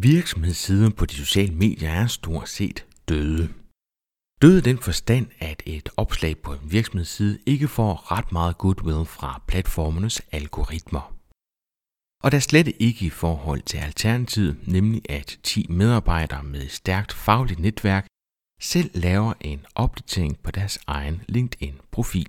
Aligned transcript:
Virksomhedssiden 0.00 0.92
på 0.92 1.06
de 1.06 1.14
sociale 1.14 1.54
medier 1.54 1.90
er 1.90 2.06
stort 2.06 2.48
set 2.48 2.86
døde. 3.08 3.48
Døde 4.42 4.60
den 4.60 4.78
forstand, 4.78 5.26
at 5.38 5.62
et 5.66 5.88
opslag 5.96 6.38
på 6.38 6.52
en 6.52 6.72
virksomhedsside 6.72 7.38
ikke 7.46 7.68
får 7.68 8.12
ret 8.12 8.32
meget 8.32 8.58
goodwill 8.58 9.06
fra 9.06 9.42
platformernes 9.48 10.22
algoritmer. 10.32 11.14
Og 12.22 12.32
der 12.32 12.38
slet 12.38 12.72
ikke 12.78 13.06
i 13.06 13.10
forhold 13.10 13.62
til 13.62 13.78
alternativet, 13.78 14.68
nemlig 14.68 15.02
at 15.08 15.38
10 15.42 15.66
medarbejdere 15.68 16.42
med 16.42 16.62
et 16.62 16.72
stærkt 16.72 17.12
fagligt 17.12 17.60
netværk 17.60 18.06
selv 18.60 18.90
laver 18.94 19.32
en 19.40 19.66
opdatering 19.74 20.38
på 20.38 20.50
deres 20.50 20.78
egen 20.86 21.22
LinkedIn-profil. 21.28 22.28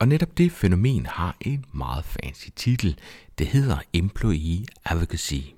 Og 0.00 0.08
netop 0.08 0.38
det 0.38 0.52
fænomen 0.52 1.06
har 1.06 1.36
en 1.40 1.64
meget 1.72 2.04
fancy 2.04 2.48
titel. 2.56 2.98
Det 3.38 3.46
hedder 3.46 3.78
Employee 3.92 4.66
Advocacy. 4.84 5.54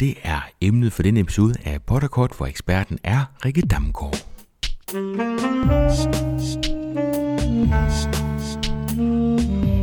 Det 0.00 0.14
er 0.22 0.40
emnet 0.60 0.92
for 0.92 1.02
denne 1.02 1.20
episode 1.20 1.54
af 1.64 1.82
Potterkort, 1.82 2.32
hvor 2.36 2.46
eksperten 2.46 2.98
er 3.04 3.24
Rikke 3.44 3.62
Damgaard. 3.62 4.26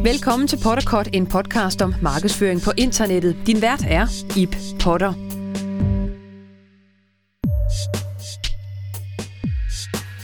Velkommen 0.03 0.47
til 0.47 0.59
Potterkort, 0.63 1.09
en 1.13 1.27
podcast 1.27 1.81
om 1.81 1.93
markedsføring 2.01 2.61
på 2.61 2.71
internettet. 2.77 3.35
Din 3.47 3.61
vært 3.61 3.85
er 3.87 4.07
Ip 4.37 4.55
Potter. 4.79 5.13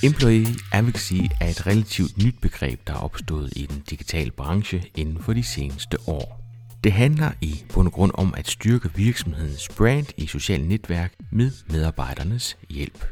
Employee 0.04 0.56
advocacy 0.72 1.22
er 1.42 1.48
et 1.48 1.68
relativt 1.68 2.24
nyt 2.24 2.36
begreb, 2.42 2.88
der 2.88 2.94
er 2.94 3.04
opstået 3.04 3.54
i 3.56 3.66
den 3.66 3.84
digitale 3.90 4.32
branche 4.32 4.84
inden 4.96 5.24
for 5.24 5.34
de 5.34 5.44
seneste 5.44 5.98
år. 6.08 6.43
Det 6.84 6.92
handler 6.92 7.32
i 7.42 7.64
bund 7.74 7.88
og 7.88 7.94
grund 7.94 8.12
om 8.14 8.34
at 8.38 8.48
styrke 8.48 8.90
virksomhedens 8.96 9.70
brand 9.78 10.08
i 10.18 10.28
sociale 10.28 10.68
netværk 10.68 11.14
med 11.32 11.52
medarbejdernes 11.70 12.58
hjælp. 12.70 13.06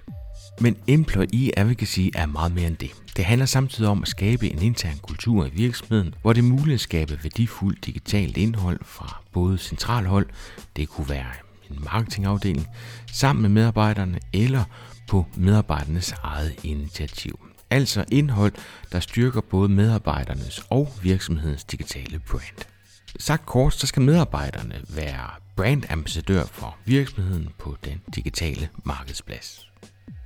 Men 0.61 0.77
employee 0.87 1.59
advocacy 1.59 1.99
er 2.15 2.25
meget 2.25 2.55
mere 2.55 2.67
end 2.67 2.77
det. 2.77 2.91
Det 3.17 3.25
handler 3.25 3.45
samtidig 3.45 3.89
om 3.89 4.01
at 4.01 4.07
skabe 4.07 4.49
en 4.49 4.61
intern 4.61 4.97
kultur 5.01 5.45
i 5.45 5.49
virksomheden, 5.49 6.15
hvor 6.21 6.33
det 6.33 6.39
er 6.39 6.47
muligt 6.47 6.73
at 6.73 6.81
skabe 6.81 7.19
værdifuldt 7.23 7.85
digitalt 7.85 8.37
indhold 8.37 8.79
fra 8.83 9.23
både 9.33 9.57
centralhold, 9.57 10.27
det 10.75 10.89
kunne 10.89 11.09
være 11.09 11.31
en 11.69 11.83
marketingafdeling, 11.83 12.67
sammen 13.11 13.41
med 13.41 13.49
medarbejderne 13.49 14.19
eller 14.33 14.63
på 15.07 15.25
medarbejdernes 15.37 16.13
eget 16.23 16.55
initiativ. 16.63 17.39
Altså 17.69 18.05
indhold, 18.11 18.53
der 18.91 18.99
styrker 18.99 19.41
både 19.41 19.69
medarbejdernes 19.69 20.63
og 20.69 20.93
virksomhedens 21.01 21.63
digitale 21.63 22.19
brand. 22.19 22.70
Sagt 23.19 23.45
kort, 23.45 23.73
så 23.73 23.87
skal 23.87 24.01
medarbejderne 24.01 24.75
være 24.89 25.29
brandambassadør 25.55 26.43
for 26.45 26.77
virksomheden 26.85 27.49
på 27.59 27.77
den 27.85 28.01
digitale 28.15 28.69
markedsplads. 28.83 29.67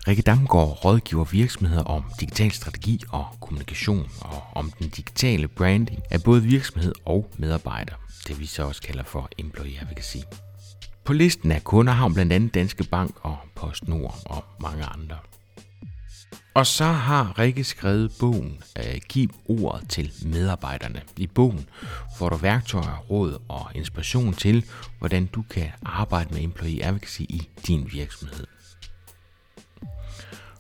Rikke 0.08 0.22
Damgaard 0.22 0.86
rådgiver 0.86 1.24
virksomheder 1.24 1.84
om 1.84 2.04
digital 2.20 2.52
strategi 2.52 3.02
og 3.10 3.26
kommunikation 3.42 4.10
og 4.22 4.44
om 4.56 4.72
den 4.80 4.90
digitale 4.90 5.48
branding 5.48 6.02
af 6.12 6.24
både 6.24 6.44
virksomhed 6.44 6.94
og 7.06 7.32
medarbejder. 7.38 7.94
Det 8.28 8.40
vi 8.40 8.46
så 8.46 8.64
også 8.64 8.82
kalder 8.82 9.04
for 9.04 9.30
employee 9.38 9.80
advocacy. 9.82 10.18
På 11.06 11.14
listen 11.14 11.52
af 11.52 11.64
kunder 11.64 11.94
har 11.94 12.04
hun 12.04 12.14
blandt 12.14 12.34
andet 12.34 12.54
Danske 12.54 12.84
Bank 12.84 13.16
og 13.22 13.38
PostNord 13.56 14.16
og 14.26 14.44
mange 14.60 14.84
andre. 14.84 15.18
Og 16.56 16.68
så 16.68 16.86
har 16.86 17.40
Rikke 17.40 17.64
skrevet 17.64 18.12
bogen 18.20 18.64
øh, 18.78 19.02
Giv 19.10 19.30
ordet 19.46 19.90
til 19.90 20.12
medarbejderne. 20.26 21.02
I 21.18 21.28
bogen 21.28 21.68
får 22.18 22.30
du 22.30 22.36
værktøjer, 22.36 22.98
råd 22.98 23.42
og 23.48 23.72
inspiration 23.76 24.34
til, 24.34 24.66
hvordan 25.00 25.26
du 25.26 25.44
kan 25.50 25.68
arbejde 25.86 26.34
med 26.34 26.44
employee 26.44 26.86
advocacy 26.86 27.22
i 27.22 27.50
din 27.68 27.90
virksomhed. 27.92 28.48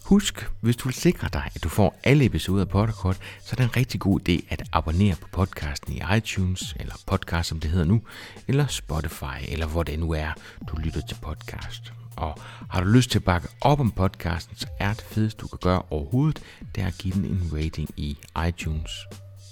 Husk, 0.06 0.50
hvis 0.62 0.76
du 0.76 0.88
vil 0.88 0.96
sikre 0.96 1.30
dig, 1.34 1.52
at 1.56 1.64
du 1.64 1.70
får 1.70 2.00
alle 2.04 2.26
episoder 2.26 2.62
af 2.62 2.70
Potterkort, 2.70 3.18
så 3.42 3.50
er 3.52 3.56
det 3.56 3.64
en 3.64 3.76
rigtig 3.76 4.00
god 4.00 4.30
idé 4.30 4.46
at 4.50 4.64
abonnere 4.74 5.16
på 5.16 5.28
podcasten 5.32 5.94
i 5.94 6.02
iTunes, 6.18 6.76
eller 6.80 6.94
podcast 7.08 7.50
som 7.50 7.60
det 7.60 7.72
hedder 7.72 7.86
nu, 7.86 8.02
eller 8.48 8.68
Spotify, 8.68 9.40
eller 9.48 9.66
hvor 9.66 9.84
det 9.84 10.00
nu 10.00 10.12
er, 10.12 10.32
du 10.68 10.78
lytter 10.78 11.02
til 11.08 11.18
podcast. 11.22 12.05
Og 12.18 12.40
har 12.70 12.82
du 12.84 12.88
lyst 12.88 13.12
til 13.12 13.20
at 13.20 13.24
bakke 13.24 13.48
op 13.62 13.80
om 13.80 13.92
podcasten, 13.92 14.58
så 14.58 14.68
er 14.80 14.94
det 14.94 15.02
fedeste, 15.04 15.42
du 15.42 15.48
kan 15.48 15.60
gøre 15.62 15.82
overhovedet, 15.90 16.42
det 16.76 16.84
er 16.84 16.88
at 16.88 16.98
give 16.98 17.14
den 17.14 17.26
en 17.26 17.52
rating 17.54 17.90
i 17.98 18.18
iTunes. 18.48 18.92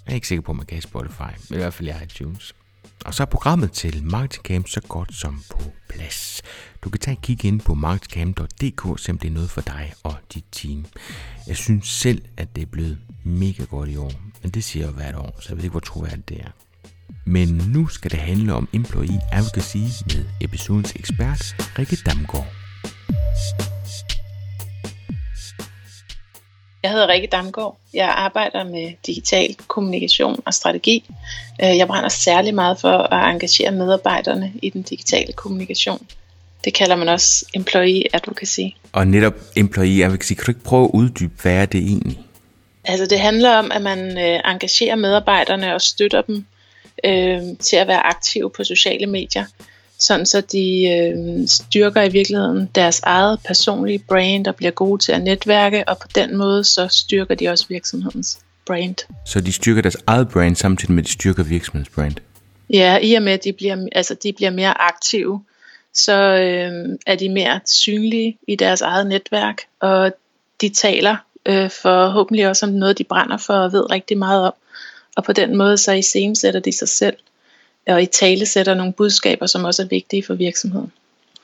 Jeg 0.06 0.12
er 0.12 0.16
ikke 0.16 0.28
sikker 0.28 0.42
på, 0.42 0.52
at 0.52 0.56
man 0.56 0.66
kan 0.66 0.78
i 0.78 0.82
Spotify, 0.82 1.50
men 1.50 1.60
i 1.60 1.62
hvert 1.62 1.74
fald 1.74 1.90
i 1.90 2.04
iTunes. 2.04 2.56
Og 3.06 3.14
så 3.14 3.24
er 3.24 3.28
programmet 3.28 3.72
til 3.72 4.04
Marketing 4.04 4.44
Camp 4.46 4.68
så 4.68 4.82
godt 4.82 5.16
som 5.16 5.44
på 5.50 5.62
plads. 5.90 6.42
Du 6.84 6.90
kan 6.90 7.00
tage 7.00 7.14
et 7.14 7.22
kig 7.22 7.46
ind 7.46 7.62
på 7.62 7.74
marketingcamp.dk, 7.74 9.00
se 9.00 9.12
om 9.12 9.18
det 9.18 9.28
er 9.28 9.32
noget 9.32 9.50
for 9.50 9.62
dig 9.62 9.94
og 10.04 10.16
dit 10.34 10.46
team. 10.52 10.86
Jeg 11.48 11.58
synes 11.58 11.88
selv, 11.88 12.22
at 12.38 12.56
det 12.56 12.62
er 12.62 12.66
blevet 12.66 13.00
mega 13.24 13.64
godt 13.64 13.90
i 13.90 13.98
år, 13.98 14.12
men 14.42 14.52
det 14.52 14.64
siger 14.64 14.86
jeg 14.86 14.94
hvert 14.94 15.16
år, 15.16 15.38
så 15.42 15.50
jeg 15.50 15.58
ved 15.58 15.64
ikke, 15.64 15.72
hvor 15.72 15.80
troværdigt 15.80 16.30
det 16.30 16.42
er. 16.42 16.50
Men 17.26 17.48
nu 17.48 17.88
skal 17.88 18.12
det 18.12 18.20
handle 18.20 18.54
om 18.54 18.70
Employee 18.74 19.22
Advocacy 19.32 19.78
med 20.06 20.26
episodens 20.42 20.94
ekspert, 20.96 21.56
Rikke 21.80 21.98
Damgaard. 22.06 22.48
Jeg 26.84 26.92
hedder 26.92 27.08
Rikke 27.08 27.28
Damgaard. 27.28 27.78
Jeg 27.94 28.10
arbejder 28.10 28.64
med 28.64 28.92
digital 29.08 29.56
kommunikation 29.68 30.40
og 30.46 30.54
strategi. 30.54 31.10
Øh, 31.64 31.78
jeg 31.78 31.88
brænder 31.88 32.10
særlig 32.10 32.56
meget 32.56 32.80
for 32.80 32.98
at 32.98 33.34
engagere 33.34 33.72
medarbejderne 33.72 34.54
i 34.62 34.70
den 34.70 34.82
digitale 34.82 35.34
kommunikation. 35.34 36.08
Det 36.66 36.74
kalder 36.74 36.96
man 36.96 37.10
også 37.10 37.46
employee 37.54 38.04
advocacy. 38.14 38.62
Og 38.92 39.08
netop 39.08 39.34
employee 39.56 40.06
advocacy, 40.06 40.34
kan 40.34 40.46
du 40.46 40.52
ikke 40.52 40.64
prøve 40.64 40.84
at 40.84 40.92
uddybe, 40.94 41.34
hvad 41.42 41.54
er 41.54 41.66
det 41.66 41.82
egentlig? 41.82 42.20
Altså 42.86 43.06
det 43.06 43.20
handler 43.20 43.56
om, 43.56 43.72
at 43.72 43.82
man 43.82 44.18
øh, 44.18 44.40
engagerer 44.46 44.96
medarbejderne 44.96 45.74
og 45.74 45.82
støtter 45.82 46.22
dem 46.22 46.46
øh, 47.04 47.42
til 47.60 47.76
at 47.76 47.88
være 47.88 48.06
aktive 48.06 48.50
på 48.50 48.64
sociale 48.64 49.08
medier 49.08 49.46
sådan 50.04 50.26
så 50.26 50.42
de 50.42 50.90
øh, 50.90 51.48
styrker 51.48 52.02
i 52.04 52.10
virkeligheden 52.10 52.70
deres 52.76 53.00
eget 53.04 53.40
personlige 53.48 54.00
brand 54.00 54.48
og 54.48 54.56
bliver 54.56 54.72
gode 54.72 55.02
til 55.02 55.12
at 55.12 55.24
netværke, 55.24 55.90
og 55.90 55.98
på 55.98 56.08
den 56.16 56.38
måde 56.38 56.64
så 56.64 56.88
styrker 56.88 57.36
de 57.36 57.48
også 57.48 57.66
virksomhedens 57.70 58.40
brand. 58.66 58.96
Så 59.26 59.40
de 59.40 59.52
styrker 59.52 59.82
deres 59.82 59.98
eget 60.08 60.30
brand 60.30 60.56
samtidig 60.56 60.94
med, 60.94 61.04
at 61.04 61.08
de 61.08 61.12
styrker 61.12 61.44
virksomhedens 61.44 61.90
brand? 61.90 62.16
Ja, 62.70 62.98
i 63.02 63.14
og 63.14 63.24
med, 63.24 63.34
at 63.34 63.44
de 63.44 63.54
bliver, 63.54 63.88
altså, 63.92 64.16
de 64.24 64.34
bliver 64.34 64.52
mere 64.52 64.82
aktive, 64.82 65.44
så 65.94 66.14
øh, 66.14 66.98
er 67.08 67.16
de 67.16 67.30
mere 67.30 67.60
synlige 67.66 68.38
i 68.48 68.56
deres 68.56 68.82
eget 68.82 69.08
netværk, 69.08 69.62
og 69.80 70.12
de 70.62 70.70
taler 70.70 71.16
øh, 71.46 71.70
forhåbentlig 71.70 72.48
også 72.48 72.66
om 72.66 72.72
noget, 72.72 72.98
de 72.98 73.04
brænder 73.04 73.38
for 73.38 73.54
og 73.54 73.74
ved 73.74 73.92
rigtig 73.92 74.18
meget 74.18 74.46
om. 74.46 74.54
Og 75.16 75.24
på 75.24 75.34
den 75.34 75.58
måde 75.58 75.78
så 75.78 75.92
iscenesætter 75.92 76.60
de 76.60 76.72
sig 76.72 76.88
selv 76.88 77.16
og 77.88 78.02
i 78.04 78.06
tale 78.06 78.46
sætter 78.46 78.74
nogle 78.74 78.94
budskaber, 78.94 79.46
som 79.46 79.64
også 79.64 79.82
er 79.82 79.88
vigtige 79.88 80.24
for 80.24 80.34
virksomheden. 80.34 80.92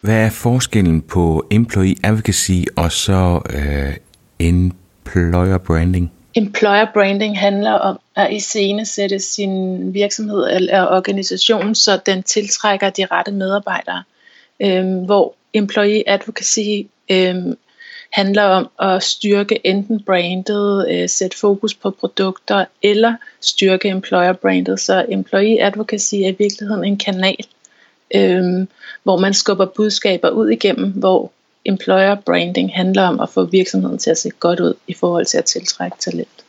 Hvad 0.02 0.26
er 0.26 0.30
forskellen 0.30 1.02
på 1.02 1.48
employee 1.52 1.96
advocacy 2.04 2.62
og 2.76 2.92
så 2.92 3.42
uh, 3.56 3.94
employer 4.40 5.58
branding? 5.58 6.12
Employer 6.36 6.86
branding 6.94 7.40
handler 7.40 7.72
om 7.72 8.00
at 8.16 8.34
iscenesætte 8.34 9.20
sin 9.20 9.94
virksomhed 9.94 10.48
eller 10.56 10.88
organisation, 10.88 11.76
så 11.76 12.00
den 12.06 12.24
tiltrækker 12.24 12.90
de 12.90 13.06
rette 13.12 13.32
medarbejdere. 13.32 14.04
Øhm, 14.60 15.06
hvor 15.06 15.36
employee 15.54 16.10
advocacy 16.10 16.88
øhm, 17.12 17.58
handler 18.12 18.44
om 18.44 18.70
at 18.80 19.04
styrke 19.04 19.68
enten 19.68 20.04
brandet, 20.04 20.88
øh, 20.92 21.10
sætte 21.10 21.38
fokus 21.38 21.74
på 21.74 21.92
produkter, 21.92 22.66
eller 22.82 23.16
styrke 23.42 23.90
employer 23.90 24.34
brandet. 24.34 24.80
Så 24.80 25.06
employee 25.10 25.64
advocacy 25.64 26.16
er 26.16 26.28
i 26.28 26.36
virkeligheden 26.40 26.86
en 26.86 26.98
kanal, 26.98 27.46
øh, 28.16 28.68
hvor 29.04 29.18
man 29.18 29.34
skubber 29.34 29.66
budskaber 29.66 30.30
ud 30.30 30.50
igennem, 30.50 30.92
hvor 30.92 31.32
employer 31.66 32.16
branding 32.16 32.72
handler 32.76 33.04
om 33.04 33.20
at 33.20 33.30
få 33.30 33.46
virksomheden 33.46 33.98
til 33.98 34.10
at 34.10 34.18
se 34.18 34.30
godt 34.30 34.60
ud 34.60 34.74
i 34.88 34.94
forhold 34.94 35.26
til 35.26 35.38
at 35.38 35.46
tiltrække 35.46 35.98
talent. 36.00 36.46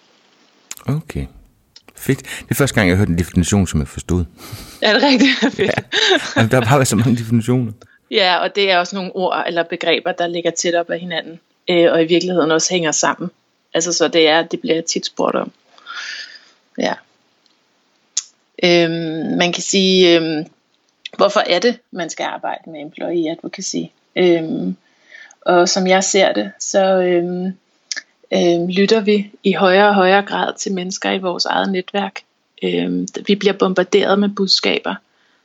Okay. 0.87 1.27
Fedt. 1.97 2.19
Det 2.19 2.51
er 2.51 2.55
første 2.55 2.75
gang, 2.75 2.89
jeg 2.89 2.97
har 2.97 2.99
hørt 2.99 3.09
en 3.09 3.19
definition, 3.19 3.67
som 3.67 3.81
jeg 3.81 3.89
forstod. 3.89 4.25
Er 4.83 4.93
det 4.93 5.03
rigtigt? 5.03 5.55
Fedt. 5.57 5.71
Ja. 6.37 6.47
Der 6.47 6.65
har 6.65 6.77
bare 6.77 6.85
så 6.85 6.97
mange 6.97 7.17
definitioner. 7.17 7.73
Ja, 8.11 8.37
og 8.37 8.55
det 8.55 8.71
er 8.71 8.79
også 8.79 8.97
nogle 8.97 9.17
ord 9.17 9.45
eller 9.47 9.63
begreber, 9.63 10.13
der 10.13 10.27
ligger 10.27 10.51
tæt 10.51 10.75
op 10.75 10.91
af 10.91 10.99
hinanden 11.01 11.41
øh, 11.71 11.93
og 11.93 12.03
i 12.03 12.07
virkeligheden 12.07 12.51
også 12.51 12.75
hænger 12.75 12.93
sammen. 12.93 13.31
Altså 13.75 13.93
så 13.93 14.09
det 14.09 14.29
er, 14.29 14.43
det 14.43 14.61
bliver 14.61 14.81
tit 14.81 15.07
spurgt 15.07 15.37
om. 15.37 15.53
Ja. 16.79 16.95
Øhm, 18.63 19.37
man 19.39 19.53
kan 19.53 19.63
sige, 19.63 20.17
øhm, 20.17 20.47
hvorfor 21.17 21.41
er 21.41 21.59
det, 21.59 21.79
man 21.91 22.11
skal 22.11 22.25
arbejde 22.25 22.71
med 22.71 22.81
employee 22.81 23.31
advocacy? 23.31 23.77
Øhm, 24.17 24.77
og 25.41 25.69
som 25.69 25.87
jeg 25.87 26.05
ser 26.05 26.33
det, 26.33 26.53
så 26.59 26.85
øhm, 26.85 27.47
øhm, 28.33 28.69
lytter 28.69 29.01
vi 29.01 29.31
i 29.43 29.53
højere 29.53 29.89
og 29.89 29.95
højere 29.95 30.23
grad 30.23 30.55
til 30.59 30.73
mennesker 30.73 31.11
i 31.11 31.19
vores 31.19 31.45
eget 31.45 31.73
netværk. 31.73 32.21
Øhm, 32.63 33.09
vi 33.27 33.35
bliver 33.35 33.53
bombarderet 33.53 34.19
med 34.19 34.29
budskaber 34.29 34.95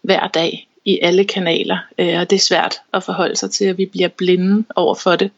hver 0.01 0.27
dag 0.27 0.67
i 0.85 0.99
alle 1.01 1.25
kanaler, 1.25 1.77
øh, 1.97 2.19
og 2.19 2.29
det 2.29 2.35
er 2.35 2.39
svært 2.39 2.81
at 2.93 3.03
forholde 3.03 3.35
sig 3.35 3.51
til, 3.51 3.65
at 3.65 3.77
vi 3.77 3.85
bliver 3.85 4.07
blinde 4.07 4.65
over 4.75 4.95
for 4.95 5.15
det. 5.15 5.31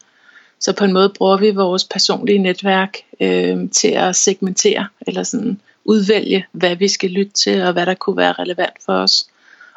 Så 0.60 0.72
på 0.72 0.84
en 0.84 0.92
måde 0.92 1.08
bruger 1.08 1.36
vi 1.36 1.50
vores 1.50 1.84
personlige 1.84 2.38
netværk 2.38 2.96
øh, 3.20 3.70
til 3.70 3.88
at 3.88 4.16
segmentere, 4.16 4.88
eller 5.06 5.22
sådan 5.22 5.60
udvælge, 5.84 6.46
hvad 6.52 6.76
vi 6.76 6.88
skal 6.88 7.10
lytte 7.10 7.32
til, 7.32 7.62
og 7.62 7.72
hvad 7.72 7.86
der 7.86 7.94
kunne 7.94 8.16
være 8.16 8.32
relevant 8.32 8.74
for 8.84 8.92
os. 8.92 9.26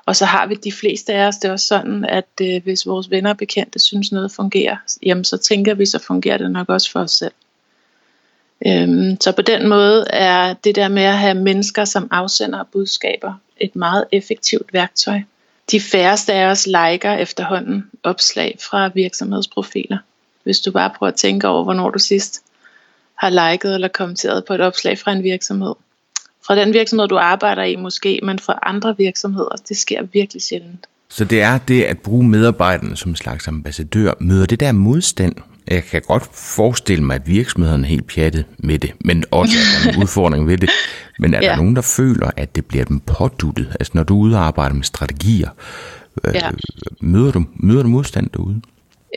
Og 0.06 0.16
så 0.16 0.26
har 0.26 0.48
vi 0.48 0.56
de 0.56 0.72
fleste 0.72 1.14
af 1.14 1.28
os, 1.28 1.36
det 1.36 1.48
er 1.48 1.52
også 1.52 1.68
sådan, 1.68 2.06
at 2.06 2.30
øh, 2.42 2.64
hvis 2.64 2.86
vores 2.86 3.10
venner 3.10 3.30
og 3.30 3.38
bekendte 3.38 3.80
synes 3.80 4.12
noget 4.12 4.32
fungerer, 4.32 4.78
jamen 5.04 5.24
så 5.24 5.38
tænker 5.38 5.74
vi, 5.74 5.86
så 5.86 6.00
fungerer 6.00 6.38
det 6.38 6.52
nok 6.52 6.70
også 6.70 6.92
for 6.92 7.00
os 7.00 7.12
selv. 7.12 7.32
Øhm, 8.66 9.22
så 9.22 9.32
på 9.32 9.42
den 9.42 9.68
måde 9.68 10.06
er 10.10 10.54
det 10.54 10.76
der 10.76 10.88
med 10.88 11.04
at 11.04 11.18
have 11.18 11.34
mennesker 11.34 11.86
som 11.86 12.08
afsender 12.12 12.64
budskaber 12.64 13.34
et 13.58 13.76
meget 13.76 14.06
effektivt 14.12 14.74
værktøj. 14.74 15.22
De 15.72 15.82
færreste 15.82 16.34
af 16.34 16.46
os 16.46 16.68
liker 16.68 17.14
efterhånden 17.14 17.90
opslag 18.04 18.58
fra 18.70 18.88
virksomhedsprofiler. 18.88 19.98
Hvis 20.44 20.60
du 20.60 20.72
bare 20.72 20.92
prøver 20.98 21.12
at 21.12 21.18
tænke 21.18 21.48
over, 21.48 21.64
hvornår 21.64 21.90
du 21.90 22.00
sidst 22.00 22.42
har 23.18 23.52
liket 23.52 23.74
eller 23.74 23.88
kommenteret 23.88 24.46
på 24.46 24.54
et 24.54 24.62
opslag 24.62 25.00
fra 25.00 25.12
en 25.12 25.24
virksomhed. 25.24 25.74
Fra 26.48 26.56
den 26.56 26.74
virksomhed, 26.74 27.08
du 27.08 27.18
arbejder 27.18 27.64
i 27.64 27.76
måske, 27.76 28.20
men 28.24 28.40
fra 28.40 28.60
andre 28.64 28.98
virksomheder, 28.98 29.56
det 29.70 29.78
sker 29.78 30.02
virkelig 30.14 30.42
sjældent. 30.42 30.88
Så 31.10 31.26
det 31.26 31.42
er 31.42 31.58
det 31.58 31.84
at 31.84 32.00
bruge 32.00 32.28
medarbejderne 32.28 32.98
som 32.98 33.12
en 33.12 33.16
slags 33.16 33.48
ambassadør. 33.48 34.14
Møder 34.20 34.46
det 34.46 34.60
der 34.60 34.72
modstand? 34.72 35.36
Jeg 35.68 35.84
kan 35.84 36.02
godt 36.02 36.24
forestille 36.34 37.04
mig, 37.04 37.16
at 37.16 37.28
virksomhederne 37.28 37.84
er 37.84 37.90
helt 37.90 38.08
pjattet 38.08 38.46
med 38.58 38.80
det, 38.80 38.92
men 39.00 39.24
også 39.32 39.54
at 39.58 39.84
der 39.84 39.90
er 39.90 39.94
en 39.94 40.02
udfordring 40.04 40.48
ved 40.48 40.58
det. 40.58 40.70
Men 41.20 41.34
er 41.34 41.40
ja. 41.42 41.50
der 41.50 41.56
nogen, 41.56 41.76
der 41.76 41.82
føler, 41.82 42.32
at 42.38 42.56
det 42.56 42.66
bliver 42.66 42.86
dem 42.86 43.00
påduttet? 43.00 43.68
Altså 43.80 43.92
når 43.96 44.04
du 44.04 44.16
udarbejder 44.16 44.76
med 44.76 44.84
strategier, 44.84 45.50
øh, 46.24 46.36
ja. 46.36 46.50
møder, 47.02 47.32
du, 47.32 47.46
møder 47.56 47.84
du 47.84 47.90
modstand 47.90 48.30
derude? 48.30 48.62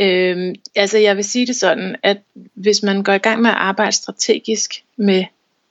Øhm, 0.01 0.55
altså 0.75 0.99
jeg 0.99 1.17
vil 1.17 1.25
sige 1.25 1.47
det 1.47 1.57
sådan, 1.57 1.97
at 2.03 2.17
hvis 2.55 2.83
man 2.83 3.03
går 3.03 3.13
i 3.13 3.19
gang 3.19 3.43
med 3.43 3.51
at 3.51 3.57
arbejde 3.57 3.93
strategisk 3.93 4.85
med 4.97 5.25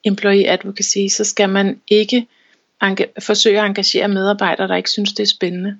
employee 0.03 0.49
advocacy, 0.49 0.97
så 1.09 1.23
skal 1.23 1.49
man 1.49 1.81
ikke 1.87 2.27
forsøge 3.19 3.59
at 3.59 3.65
engagere 3.65 4.07
medarbejdere, 4.07 4.67
der 4.67 4.75
ikke 4.75 4.89
synes, 4.89 5.13
det 5.13 5.23
er 5.23 5.27
spændende. 5.27 5.77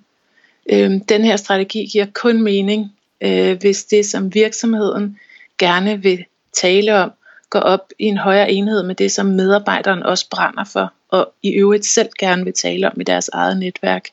Øhm, 0.72 1.06
den 1.06 1.26
her 1.26 1.36
strategi 1.36 1.86
giver 1.86 2.06
kun 2.14 2.42
mening, 2.42 2.92
øh, 3.22 3.58
hvis 3.60 3.84
det 3.84 4.06
som 4.06 4.34
virksomheden 4.34 5.20
gerne 5.58 6.02
vil 6.02 6.26
tale 6.54 6.96
om, 6.96 7.12
går 7.50 7.60
op 7.60 7.92
i 8.00 8.06
en 8.06 8.18
højere 8.18 8.52
enhed 8.52 8.84
med 8.84 8.96
det, 8.96 9.12
som 9.12 9.26
medarbejderen 9.26 10.04
også 10.04 10.30
brænder 10.30 10.64
for, 10.64 10.94
og 11.10 11.34
i 11.44 11.50
øvrigt 11.50 11.86
selv 11.86 12.10
gerne 12.20 12.44
vil 12.44 12.54
tale 12.54 12.92
om 12.92 13.02
i 13.02 13.04
deres 13.04 13.30
eget 13.34 13.58
netværk. 13.58 14.10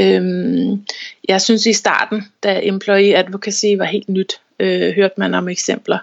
Øhm, 0.00 0.84
jeg 1.28 1.40
synes 1.40 1.66
i 1.66 1.72
starten, 1.72 2.22
da 2.42 2.60
employee 2.62 3.16
advocacy 3.16 3.66
var 3.78 3.84
helt 3.84 4.08
nyt, 4.08 4.40
øh, 4.60 4.94
hørte 4.94 5.14
man 5.16 5.34
om 5.34 5.48
eksempler, 5.48 5.98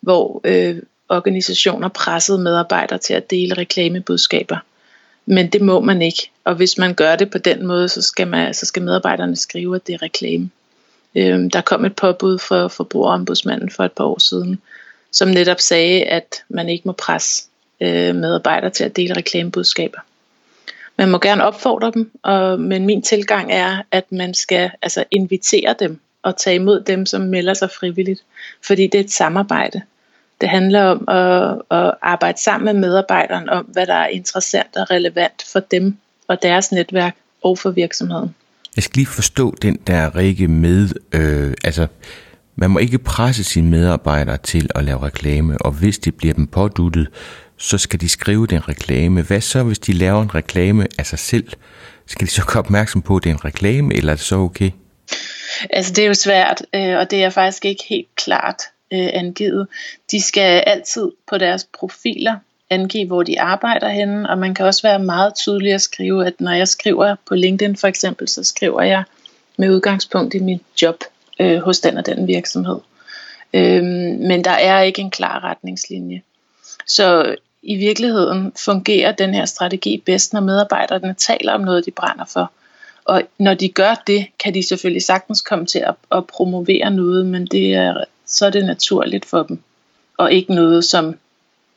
hvor 0.00 0.40
øh, 0.44 0.76
organisationer 1.08 1.88
pressede 1.88 2.38
medarbejdere 2.38 2.98
til 2.98 3.14
at 3.14 3.30
dele 3.30 3.54
reklamebudskaber. 3.54 4.56
Men 5.26 5.48
det 5.48 5.60
må 5.60 5.80
man 5.80 6.02
ikke. 6.02 6.30
Og 6.44 6.54
hvis 6.54 6.78
man 6.78 6.94
gør 6.94 7.16
det 7.16 7.30
på 7.30 7.38
den 7.38 7.66
måde, 7.66 7.88
så 7.88 8.02
skal, 8.02 8.28
man, 8.28 8.54
så 8.54 8.66
skal 8.66 8.82
medarbejderne 8.82 9.36
skrive, 9.36 9.76
at 9.76 9.86
det 9.86 9.94
er 9.94 10.02
reklame. 10.02 10.50
Øhm, 11.14 11.50
der 11.50 11.60
kom 11.60 11.84
et 11.84 11.96
påbud 11.96 12.38
fra 12.38 12.66
forbrugerombudsmanden 12.66 13.70
for 13.70 13.84
et 13.84 13.92
par 13.92 14.04
år 14.04 14.18
siden, 14.18 14.60
som 15.12 15.28
netop 15.28 15.60
sagde, 15.60 16.04
at 16.04 16.42
man 16.48 16.68
ikke 16.68 16.82
må 16.86 16.92
presse 16.92 17.44
øh, 17.80 18.14
medarbejdere 18.14 18.70
til 18.70 18.84
at 18.84 18.96
dele 18.96 19.16
reklamebudskaber. 19.16 19.98
Man 20.98 21.10
må 21.10 21.18
gerne 21.18 21.44
opfordre 21.44 21.90
dem, 21.94 22.10
og, 22.22 22.60
men 22.60 22.86
min 22.86 23.02
tilgang 23.02 23.52
er, 23.52 23.82
at 23.92 24.12
man 24.12 24.34
skal 24.34 24.70
altså 24.82 25.04
invitere 25.10 25.74
dem 25.78 26.00
og 26.22 26.36
tage 26.36 26.56
imod 26.56 26.80
dem, 26.80 27.06
som 27.06 27.20
melder 27.20 27.54
sig 27.54 27.70
frivilligt, 27.80 28.20
fordi 28.66 28.86
det 28.86 28.94
er 28.94 29.04
et 29.04 29.12
samarbejde. 29.12 29.80
Det 30.40 30.48
handler 30.48 30.82
om 30.82 31.04
at, 31.08 31.78
at 31.78 31.94
arbejde 32.02 32.40
sammen 32.40 32.64
med 32.64 32.88
medarbejderen 32.88 33.48
om, 33.48 33.64
hvad 33.64 33.86
der 33.86 33.94
er 33.94 34.06
interessant 34.06 34.76
og 34.76 34.90
relevant 34.90 35.44
for 35.52 35.60
dem 35.60 35.96
og 36.28 36.42
deres 36.42 36.72
netværk 36.72 37.16
og 37.42 37.58
for 37.58 37.70
virksomheden. 37.70 38.34
Jeg 38.76 38.84
skal 38.84 38.96
lige 38.96 39.06
forstå 39.06 39.54
den 39.62 39.76
der 39.86 40.16
række 40.16 40.48
med, 40.48 40.88
øh, 41.12 41.54
altså 41.64 41.86
man 42.56 42.70
må 42.70 42.78
ikke 42.78 42.98
presse 42.98 43.44
sine 43.44 43.70
medarbejdere 43.70 44.36
til 44.36 44.70
at 44.74 44.84
lave 44.84 45.02
reklame, 45.02 45.58
og 45.58 45.72
hvis 45.72 45.98
det 45.98 46.14
bliver 46.14 46.34
dem 46.34 46.46
påduttet, 46.46 47.08
så 47.60 47.78
skal 47.78 48.00
de 48.00 48.08
skrive 48.08 48.46
den 48.46 48.68
reklame. 48.68 49.22
Hvad 49.22 49.40
så, 49.40 49.62
hvis 49.62 49.78
de 49.78 49.92
laver 49.92 50.22
en 50.22 50.34
reklame 50.34 50.86
af 50.98 51.06
sig 51.06 51.18
selv? 51.18 51.48
Skal 52.06 52.26
de 52.26 52.32
så 52.32 52.44
gøre 52.46 52.58
opmærksom 52.58 53.02
på, 53.02 53.16
at 53.16 53.24
det 53.24 53.30
er 53.30 53.34
en 53.34 53.44
reklame, 53.44 53.94
eller 53.94 54.12
er 54.12 54.16
det 54.16 54.24
så 54.24 54.36
okay? 54.36 54.70
Altså 55.70 55.92
det 55.92 56.04
er 56.04 56.08
jo 56.08 56.14
svært, 56.14 56.62
øh, 56.74 56.96
og 56.98 57.10
det 57.10 57.24
er 57.24 57.30
faktisk 57.30 57.64
ikke 57.64 57.84
helt 57.88 58.08
klart 58.16 58.62
øh, 58.92 59.08
angivet. 59.12 59.66
De 60.10 60.22
skal 60.22 60.62
altid 60.66 61.10
på 61.30 61.38
deres 61.38 61.66
profiler 61.78 62.36
angive, 62.70 63.06
hvor 63.06 63.22
de 63.22 63.40
arbejder 63.40 63.88
henne, 63.88 64.30
og 64.30 64.38
man 64.38 64.54
kan 64.54 64.66
også 64.66 64.82
være 64.82 64.98
meget 64.98 65.34
tydelig 65.34 65.72
at 65.72 65.82
skrive, 65.82 66.26
at 66.26 66.40
når 66.40 66.52
jeg 66.52 66.68
skriver 66.68 67.16
på 67.28 67.34
LinkedIn 67.34 67.76
for 67.76 67.88
eksempel, 67.88 68.28
så 68.28 68.44
skriver 68.44 68.82
jeg 68.82 69.04
med 69.58 69.70
udgangspunkt 69.70 70.34
i 70.34 70.38
mit 70.38 70.62
job 70.82 71.04
øh, 71.40 71.58
hos 71.58 71.80
den 71.80 71.96
og 71.96 72.06
den 72.06 72.26
virksomhed. 72.26 72.78
Øhm, 73.54 74.18
men 74.18 74.44
der 74.44 74.50
er 74.50 74.80
ikke 74.80 75.00
en 75.00 75.10
klar 75.10 75.44
retningslinje. 75.44 76.22
Så 76.86 77.36
i 77.62 77.76
virkeligheden 77.76 78.52
fungerer 78.64 79.12
den 79.12 79.34
her 79.34 79.44
strategi 79.44 80.02
bedst, 80.06 80.32
når 80.32 80.40
medarbejderne 80.40 81.14
taler 81.18 81.52
om 81.52 81.60
noget, 81.60 81.86
de 81.86 81.90
brænder 81.90 82.24
for. 82.24 82.52
Og 83.04 83.22
når 83.38 83.54
de 83.54 83.68
gør 83.68 84.02
det, 84.06 84.26
kan 84.44 84.54
de 84.54 84.62
selvfølgelig 84.62 85.02
sagtens 85.02 85.40
komme 85.40 85.66
til 85.66 85.78
at, 85.78 85.94
at 86.12 86.26
promovere 86.26 86.90
noget, 86.90 87.26
men 87.26 87.46
det 87.46 87.74
er, 87.74 88.04
så 88.26 88.46
er 88.46 88.50
det 88.50 88.64
naturligt 88.64 89.26
for 89.26 89.42
dem. 89.42 89.58
Og 90.18 90.32
ikke 90.32 90.54
noget, 90.54 90.84
som 90.84 91.14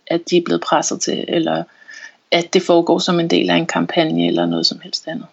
at 0.08 0.22
de 0.30 0.38
er 0.38 0.42
blevet 0.46 0.62
presset 0.62 1.02
til, 1.02 1.26
eller 1.28 1.64
at 2.32 2.54
det 2.54 2.62
foregår 2.62 3.00
som 3.00 3.20
en 3.20 3.30
del 3.30 3.50
af 3.50 3.56
en 3.56 3.66
kampagne, 3.66 4.28
eller 4.28 4.46
noget 4.46 4.66
som 4.66 4.80
helst 4.84 5.08
andet. 5.08 5.26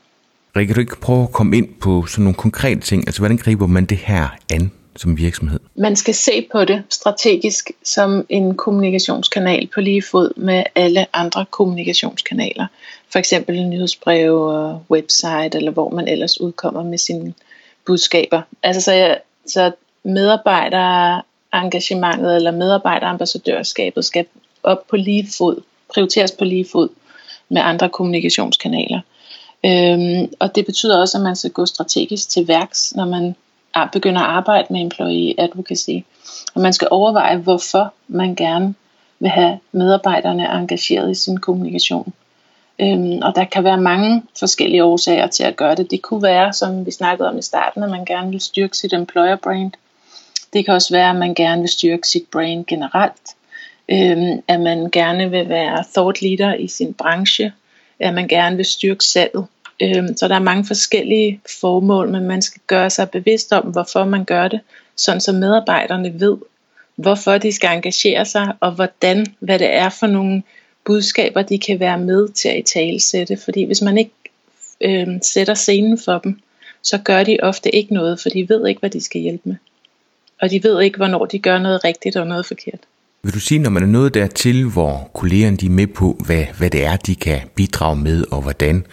Rikke, 0.57 0.67
kan 0.69 0.75
du 0.75 0.81
ikke 0.81 1.01
prøve 1.01 1.23
at 1.23 1.33
komme 1.33 1.57
ind 1.57 1.69
på 1.81 2.07
sådan 2.07 2.25
nogle 2.25 2.35
konkrete 2.35 2.81
ting? 2.81 3.09
Altså, 3.09 3.21
hvordan 3.21 3.37
griber 3.37 3.67
man 3.67 3.85
det 3.85 3.99
her 3.99 4.37
an 4.51 4.73
som 4.97 5.19
virksomhed? 5.19 5.61
Man 5.75 5.97
skal 5.97 6.15
se 6.15 6.49
på 6.53 6.65
det 6.65 6.83
strategisk 6.91 7.71
som 7.85 8.27
en 8.29 8.55
kommunikationskanal 8.55 9.69
på 9.75 9.81
lige 9.81 10.03
fod 10.03 10.33
med 10.37 10.63
alle 10.75 11.17
andre 11.17 11.47
kommunikationskanaler. 11.51 12.67
For 13.13 13.19
eksempel 13.19 13.67
nyhedsbreve 13.67 14.55
og 14.55 14.83
website, 14.91 15.51
eller 15.55 15.71
hvor 15.71 15.91
man 15.91 16.09
ellers 16.09 16.41
udkommer 16.41 16.83
med 16.83 16.99
sine 16.99 17.35
budskaber. 17.87 18.43
Altså, 18.63 18.83
så, 18.83 18.93
jeg, 18.93 19.19
så 19.47 19.73
medarbejderengagementet 20.03 22.37
eller 22.37 22.51
medarbejderambassadørskabet 22.51 24.05
skal 24.05 24.27
op 24.63 24.87
på 24.87 24.97
lige 24.97 25.29
fod, 25.39 25.63
prioriteres 25.95 26.33
på 26.33 26.45
lige 26.45 26.67
fod 26.73 26.89
med 27.49 27.63
andre 27.63 27.89
kommunikationskanaler. 27.89 29.01
Øhm, 29.67 30.33
og 30.39 30.55
det 30.55 30.67
betyder 30.67 31.01
også, 31.01 31.19
at 31.19 31.25
man 31.25 31.37
skal 31.37 31.51
gå 31.51 31.67
strategisk 31.67 32.29
til 32.29 32.49
værks, 32.49 32.95
når 32.95 33.05
man 33.05 33.35
begynder 33.93 34.21
at 34.21 34.27
arbejde 34.27 34.67
med 34.71 34.81
employee 34.81 35.35
advocacy. 35.39 35.91
Og 36.55 36.61
man 36.61 36.73
skal 36.73 36.89
overveje, 36.91 37.37
hvorfor 37.37 37.93
man 38.09 38.35
gerne 38.35 38.75
vil 39.19 39.31
have 39.31 39.59
medarbejderne 39.73 40.45
engageret 40.45 41.11
i 41.11 41.15
sin 41.15 41.37
kommunikation. 41.37 42.13
Øhm, 42.81 43.19
og 43.23 43.33
der 43.37 43.45
kan 43.45 43.65
være 43.65 43.81
mange 43.81 44.23
forskellige 44.39 44.85
årsager 44.85 45.27
til 45.27 45.43
at 45.43 45.57
gøre 45.57 45.75
det. 45.75 45.91
Det 45.91 46.03
kunne 46.03 46.23
være, 46.23 46.53
som 46.53 46.87
vi 46.87 46.91
snakkede 46.91 47.29
om 47.29 47.39
i 47.39 47.43
starten, 47.43 47.83
at 47.83 47.91
man 47.91 48.05
gerne 48.05 48.31
vil 48.31 48.41
styrke 48.41 48.77
sit 48.77 48.93
employer 48.93 49.37
brand. 49.37 49.73
Det 50.53 50.65
kan 50.65 50.75
også 50.75 50.95
være, 50.95 51.11
at 51.11 51.17
man 51.17 51.35
gerne 51.35 51.61
vil 51.61 51.69
styrke 51.69 52.09
sit 52.09 52.25
brand 52.33 52.65
generelt 52.67 53.35
Øhm, 53.91 54.43
at 54.49 54.61
man 54.61 54.91
gerne 54.91 55.31
vil 55.31 55.49
være 55.49 55.85
thought 55.95 56.23
leader 56.23 56.55
i 56.55 56.69
sin 56.69 56.95
branche, 56.95 57.53
at 57.99 58.15
man 58.15 58.29
gerne 58.29 58.57
vil 58.57 58.65
styrke 58.65 59.05
salget. 59.05 59.47
Øhm, 59.83 60.17
så 60.17 60.29
der 60.29 60.35
er 60.35 60.39
mange 60.39 60.65
forskellige 60.65 61.41
formål, 61.61 62.11
men 62.11 62.27
man 62.27 62.43
skal 62.43 62.63
gøre 62.67 62.91
sig 62.91 63.11
bevidst 63.11 63.53
om, 63.53 63.65
hvorfor 63.65 64.05
man 64.05 64.25
gør 64.25 64.49
det, 64.49 64.61
sådan 64.97 65.21
så 65.21 65.33
medarbejderne 65.33 66.21
ved, 66.21 66.37
hvorfor 66.97 67.39
de 67.39 67.53
skal 67.53 67.77
engagere 67.77 68.25
sig, 68.25 68.53
og 68.61 68.73
hvordan, 68.73 69.27
hvad 69.39 69.59
det 69.59 69.75
er 69.75 69.89
for 69.89 70.07
nogle 70.07 70.43
budskaber, 70.85 71.43
de 71.43 71.59
kan 71.59 71.81
være 71.81 71.99
med 71.99 72.29
til 72.29 72.49
at 72.49 72.59
i 72.59 72.63
talesætte. 72.63 73.37
Fordi 73.37 73.65
hvis 73.65 73.83
man 73.83 73.99
ikke 73.99 74.11
øh, 74.81 75.09
sætter 75.23 75.55
scenen 75.55 75.99
for 75.99 76.19
dem, 76.19 76.39
så 76.83 76.99
gør 76.99 77.25
de 77.25 77.39
ofte 77.43 77.75
ikke 77.75 77.95
noget, 77.95 78.21
for 78.21 78.29
de 78.29 78.49
ved 78.49 78.69
ikke, 78.69 78.81
hvad 78.81 78.91
de 78.91 79.01
skal 79.01 79.21
hjælpe 79.21 79.49
med. 79.49 79.57
Og 80.41 80.51
de 80.51 80.63
ved 80.63 80.83
ikke, 80.83 80.97
hvornår 80.97 81.27
de 81.27 81.39
gør 81.39 81.59
noget 81.59 81.85
rigtigt 81.85 82.17
og 82.17 82.27
noget 82.27 82.47
forkert. 82.47 82.81
Vil 83.23 83.35
du 83.35 83.41
sige, 83.41 83.59
når 83.59 83.71
man 83.71 83.83
er 83.83 83.87
nået 83.87 84.15
dertil, 84.15 84.65
hvor 84.65 85.11
kollegerne 85.15 85.57
de 85.57 85.67
er 85.67 85.71
med 85.71 85.87
på, 85.87 86.17
hvad, 86.27 86.45
hvad 86.59 86.71
det 86.71 86.85
er, 86.85 86.97
de 86.97 87.15
kan 87.15 87.41
bidrage 87.55 87.97
med 87.97 88.25
og 88.31 88.43
hvordan, 88.43 88.87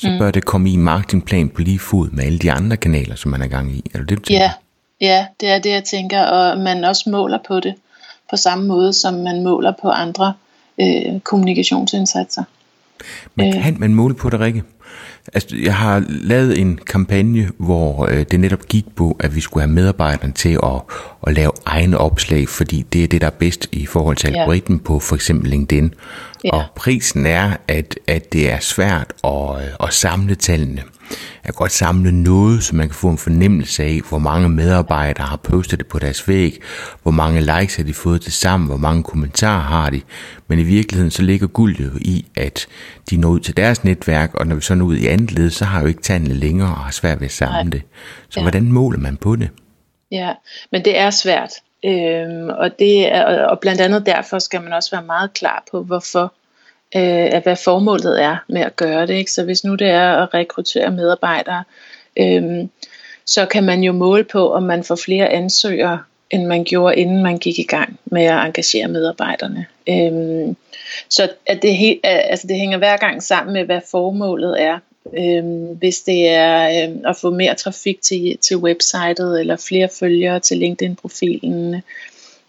så 0.00 0.10
mm. 0.10 0.18
bør 0.18 0.30
det 0.30 0.44
komme 0.44 0.70
i 0.70 0.72
en 0.74 0.82
marketingplan 0.82 1.48
på 1.48 1.60
lige 1.60 1.78
fod 1.78 2.10
med 2.10 2.24
alle 2.24 2.38
de 2.38 2.52
andre 2.52 2.76
kanaler, 2.76 3.14
som 3.14 3.30
man 3.30 3.42
er 3.42 3.46
gang 3.46 3.72
i. 3.72 3.84
Er 3.94 3.98
det 3.98 4.08
det, 4.08 4.18
du 4.18 4.22
tænker? 4.22 4.42
Ja, 4.42 4.52
ja, 5.00 5.26
det 5.40 5.48
er 5.48 5.58
det, 5.58 5.70
jeg 5.70 5.84
tænker, 5.84 6.22
og 6.22 6.58
man 6.58 6.84
også 6.84 7.10
måler 7.10 7.38
på 7.48 7.60
det 7.60 7.74
på 8.30 8.36
samme 8.36 8.66
måde, 8.66 8.92
som 8.92 9.14
man 9.14 9.42
måler 9.42 9.72
på 9.82 9.88
andre 9.88 10.34
øh, 10.80 11.20
kommunikationsindsatser. 11.20 12.44
Men 13.34 13.56
øh. 13.56 13.62
kan 13.62 13.76
man 13.78 13.94
måle 13.94 14.14
på 14.14 14.30
det, 14.30 14.40
Rikke? 14.40 14.62
Altså, 15.34 15.56
jeg 15.56 15.74
har 15.74 16.04
lavet 16.08 16.58
en 16.58 16.78
kampagne, 16.86 17.50
hvor 17.58 18.06
øh, 18.10 18.24
det 18.30 18.40
netop 18.40 18.66
gik 18.68 18.84
på, 18.96 19.16
at 19.20 19.34
vi 19.34 19.40
skulle 19.40 19.62
have 19.62 19.74
medarbejderne 19.74 20.32
til 20.32 20.58
at, 20.62 20.82
at 21.26 21.34
lave 21.34 21.52
egne 21.66 21.98
opslag, 21.98 22.48
fordi 22.48 22.86
det 22.92 23.04
er 23.04 23.08
det, 23.08 23.20
der 23.20 23.26
er 23.26 23.30
bedst 23.30 23.68
i 23.72 23.86
forhold 23.86 24.16
til 24.16 24.28
algoritmen 24.28 24.78
ja. 24.78 24.84
på 24.84 24.98
for 24.98 25.14
eksempel 25.14 25.50
LinkedIn. 25.50 25.94
Ja. 26.44 26.50
Og 26.52 26.64
prisen 26.76 27.26
er, 27.26 27.56
at, 27.68 27.98
at 28.06 28.32
det 28.32 28.52
er 28.52 28.58
svært 28.60 29.12
at, 29.24 29.56
øh, 29.56 29.86
at 29.86 29.94
samle 29.94 30.34
tallene 30.34 30.82
at 31.44 31.54
godt 31.54 31.72
samle 31.72 32.12
noget, 32.22 32.62
så 32.62 32.76
man 32.76 32.88
kan 32.88 32.94
få 32.94 33.08
en 33.08 33.18
fornemmelse 33.18 33.82
af, 33.82 34.00
hvor 34.08 34.18
mange 34.18 34.48
medarbejdere 34.48 35.26
har 35.26 35.36
postet 35.36 35.78
det 35.78 35.86
på 35.86 35.98
deres 35.98 36.28
væg, 36.28 36.60
hvor 37.02 37.10
mange 37.10 37.40
likes 37.40 37.76
har 37.76 37.84
de 37.84 37.94
fået 37.94 38.22
til 38.22 38.32
sammen, 38.32 38.68
hvor 38.68 38.76
mange 38.76 39.02
kommentarer 39.02 39.60
har 39.60 39.90
de. 39.90 40.00
Men 40.48 40.58
i 40.58 40.62
virkeligheden 40.62 41.10
så 41.10 41.22
ligger 41.22 41.46
guld 41.46 41.76
jo 41.76 41.90
i, 42.00 42.26
at 42.36 42.66
de 43.10 43.16
når 43.16 43.28
ud 43.28 43.40
til 43.40 43.56
deres 43.56 43.84
netværk, 43.84 44.34
og 44.34 44.46
når 44.46 44.54
vi 44.54 44.60
så 44.60 44.74
når 44.74 44.84
ud 44.84 44.96
i 44.96 45.06
andet 45.06 45.32
led, 45.32 45.50
så 45.50 45.64
har 45.64 45.80
jo 45.80 45.86
ikke 45.86 46.02
tallene 46.02 46.34
længere 46.34 46.68
og 46.68 46.76
har 46.76 46.92
svært 46.92 47.20
ved 47.20 47.26
at 47.26 47.32
samle 47.32 47.54
Nej. 47.54 47.70
det. 47.70 47.82
Så 48.28 48.40
ja. 48.40 48.44
hvordan 48.44 48.72
måler 48.72 48.98
man 48.98 49.16
på 49.16 49.36
det? 49.36 49.48
Ja, 50.10 50.32
men 50.72 50.84
det 50.84 50.98
er 50.98 51.10
svært. 51.10 51.50
Øhm, 51.84 52.48
og, 52.48 52.70
det 52.78 53.12
er, 53.12 53.46
og 53.46 53.58
blandt 53.60 53.80
andet 53.80 54.06
derfor 54.06 54.38
skal 54.38 54.62
man 54.62 54.72
også 54.72 54.90
være 54.90 55.02
meget 55.02 55.32
klar 55.32 55.64
på, 55.70 55.82
hvorfor 55.82 56.34
øh, 56.96 57.34
af 57.34 57.40
hvad 57.42 57.56
formålet 57.56 58.22
er 58.22 58.36
med 58.48 58.60
at 58.60 58.76
gøre 58.76 59.06
det. 59.06 59.14
Ikke? 59.14 59.32
Så 59.32 59.44
hvis 59.44 59.64
nu 59.64 59.74
det 59.74 59.88
er 59.88 60.22
at 60.22 60.34
rekruttere 60.34 60.90
medarbejdere, 60.90 61.64
øh, 62.16 62.68
så 63.26 63.46
kan 63.46 63.64
man 63.64 63.82
jo 63.82 63.92
måle 63.92 64.24
på, 64.24 64.52
om 64.52 64.62
man 64.62 64.84
får 64.84 64.96
flere 64.96 65.28
ansøgere, 65.28 65.98
end 66.30 66.46
man 66.46 66.64
gjorde, 66.64 66.96
inden 66.96 67.22
man 67.22 67.38
gik 67.38 67.58
i 67.58 67.62
gang 67.62 67.98
med 68.04 68.24
at 68.24 68.46
engagere 68.46 68.88
medarbejderne. 68.88 69.66
Øh, 69.88 70.54
så 71.08 71.28
at 71.46 71.62
det, 71.62 71.76
he, 71.76 72.00
altså 72.04 72.46
det 72.46 72.56
hænger 72.56 72.78
hver 72.78 72.96
gang 72.96 73.22
sammen 73.22 73.52
med, 73.52 73.64
hvad 73.64 73.80
formålet 73.90 74.62
er. 74.62 74.78
Øhm, 75.18 75.66
hvis 75.66 76.00
det 76.00 76.28
er 76.28 76.84
øhm, 76.84 77.02
at 77.06 77.16
få 77.16 77.30
mere 77.30 77.54
trafik 77.54 78.02
til, 78.02 78.38
til 78.38 78.56
websitet, 78.56 79.40
eller 79.40 79.56
flere 79.56 79.88
følgere 79.98 80.40
til 80.40 80.58
LinkedIn-profilen. 80.58 81.82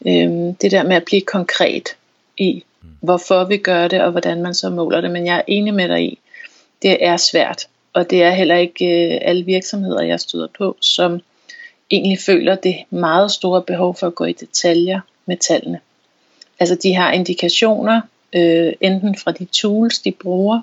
Øhm, 0.08 0.56
det 0.56 0.72
der 0.72 0.84
med 0.84 0.96
at 0.96 1.06
blive 1.06 1.22
konkret 1.22 1.90
i, 2.38 2.64
Mm. 2.84 2.90
hvorfor 3.02 3.44
vi 3.44 3.58
gør 3.58 3.88
det, 3.88 4.02
og 4.02 4.12
hvordan 4.12 4.42
man 4.42 4.54
så 4.54 4.70
måler 4.70 5.02
det. 5.02 5.12
Men 5.12 5.26
jeg 5.26 5.38
er 5.38 5.42
enig 5.48 5.74
med 5.74 5.90
dig 5.90 6.04
i, 6.04 6.20
det 6.82 7.06
er 7.06 7.18
svært. 7.18 7.68
Og 7.94 8.10
det 8.10 8.24
er 8.24 8.32
heller 8.32 8.56
ikke 8.56 8.86
øh, 8.86 9.20
alle 9.22 9.46
virksomheder, 9.46 10.02
jeg 10.02 10.20
støder 10.20 10.48
på, 10.58 10.78
som 10.80 11.22
egentlig 11.92 12.20
føler 12.20 12.56
det 12.56 12.76
meget 12.90 13.32
store 13.32 13.62
behov 13.62 13.96
for 13.96 14.08
at 14.08 14.16
gå 14.16 14.26
i 14.26 14.34
detaljer 14.34 15.00
med 15.26 15.38
tallene. 15.38 15.80
Altså 16.60 16.76
de 16.84 16.96
har 16.96 17.12
indikationer, 17.12 18.02
øh, 18.34 18.74
enten 18.82 19.18
fra 19.18 19.32
de 19.32 19.46
tools, 19.46 20.00
de 20.00 20.12
bruger, 20.12 20.62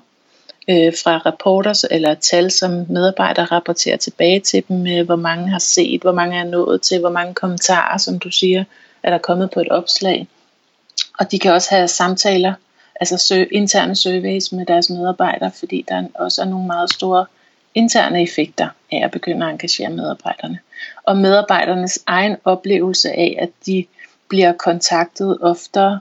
øh, 0.69 0.93
fra 1.03 1.17
rapporter 1.17 1.87
eller 1.91 2.13
tal, 2.13 2.51
som 2.51 2.85
medarbejdere 2.89 3.45
rapporterer 3.45 3.97
tilbage 3.97 4.39
til 4.39 4.63
dem, 4.67 4.87
øh, 4.87 5.05
hvor 5.05 5.15
mange 5.15 5.49
har 5.49 5.59
set, 5.59 6.01
hvor 6.01 6.11
mange 6.11 6.37
er 6.37 6.43
nået 6.43 6.81
til, 6.81 6.99
hvor 6.99 7.09
mange 7.09 7.33
kommentarer, 7.33 7.97
som 7.97 8.19
du 8.19 8.31
siger, 8.31 8.63
er 9.03 9.09
der 9.09 9.17
kommet 9.17 9.51
på 9.51 9.59
et 9.59 9.69
opslag. 9.69 10.27
Og 11.19 11.31
de 11.31 11.39
kan 11.39 11.53
også 11.53 11.69
have 11.75 11.87
samtaler, 11.87 12.53
altså 13.01 13.47
interne 13.51 13.95
surveys 13.95 14.51
med 14.51 14.65
deres 14.65 14.89
medarbejdere, 14.89 15.51
fordi 15.51 15.85
der 15.87 16.03
også 16.15 16.41
er 16.41 16.45
nogle 16.45 16.67
meget 16.67 16.93
store 16.93 17.25
interne 17.75 18.23
effekter 18.23 18.67
af 18.91 19.01
at 19.03 19.11
begynde 19.11 19.45
at 19.45 19.51
engagere 19.51 19.89
medarbejderne. 19.89 20.59
Og 21.03 21.17
medarbejdernes 21.17 21.99
egen 22.07 22.35
oplevelse 22.45 23.11
af, 23.11 23.37
at 23.39 23.49
de 23.65 23.85
bliver 24.29 24.53
kontaktet 24.53 25.37
oftere, 25.41 25.99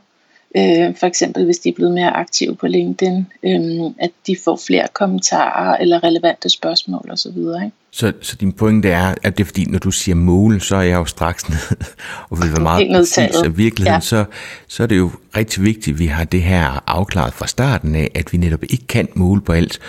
øh, 0.57 0.97
for 0.97 1.07
eksempel 1.07 1.45
hvis 1.45 1.59
de 1.59 1.69
er 1.69 1.73
blevet 1.73 1.95
mere 1.95 2.11
aktive 2.11 2.57
på 2.57 2.67
LinkedIn, 2.67 3.27
øh, 3.43 3.91
at 3.99 4.11
de 4.27 4.37
får 4.45 4.61
flere 4.67 4.87
kommentarer 4.93 5.77
eller 5.77 6.05
relevante 6.05 6.49
spørgsmål 6.49 7.09
osv. 7.11 7.37
Ikke? 7.37 7.71
Så, 7.91 8.13
så 8.21 8.37
din 8.37 8.53
pointe 8.53 8.89
er, 8.89 9.15
at 9.23 9.39
det 9.39 9.45
er 9.45 9.47
fordi, 9.47 9.65
når 9.65 9.79
du 9.79 9.91
siger 9.91 10.15
mål, 10.15 10.61
så 10.61 10.77
er 10.77 10.83
jeg 10.83 10.97
jo 10.97 11.05
straks 11.05 11.49
ned 11.49 11.77
og 12.31 12.43
vil 12.43 12.53
være 12.53 12.63
meget 12.63 12.89
præcis. 12.95 13.37
I 13.45 13.49
virkeligheden, 13.49 13.95
ja. 13.95 14.01
så, 14.01 14.25
så 14.69 14.83
er 14.83 14.87
det 14.87 14.99
jo 14.99 15.11
rigtig 15.37 15.63
vigtigt, 15.65 15.95
at 15.95 15.99
vi 15.99 16.07
har 16.07 16.25
det 16.25 16.43
her 16.43 16.83
afklaret 16.87 17.35
fra 17.35 17.47
starten 17.47 17.95
af, 17.95 18.11
at 18.15 18.33
vi 18.33 18.39
netop 18.39 18.63
ikke 18.63 18.87
kan 18.87 19.09
måle 19.15 19.41
på 19.41 19.53
alt. 19.53 19.81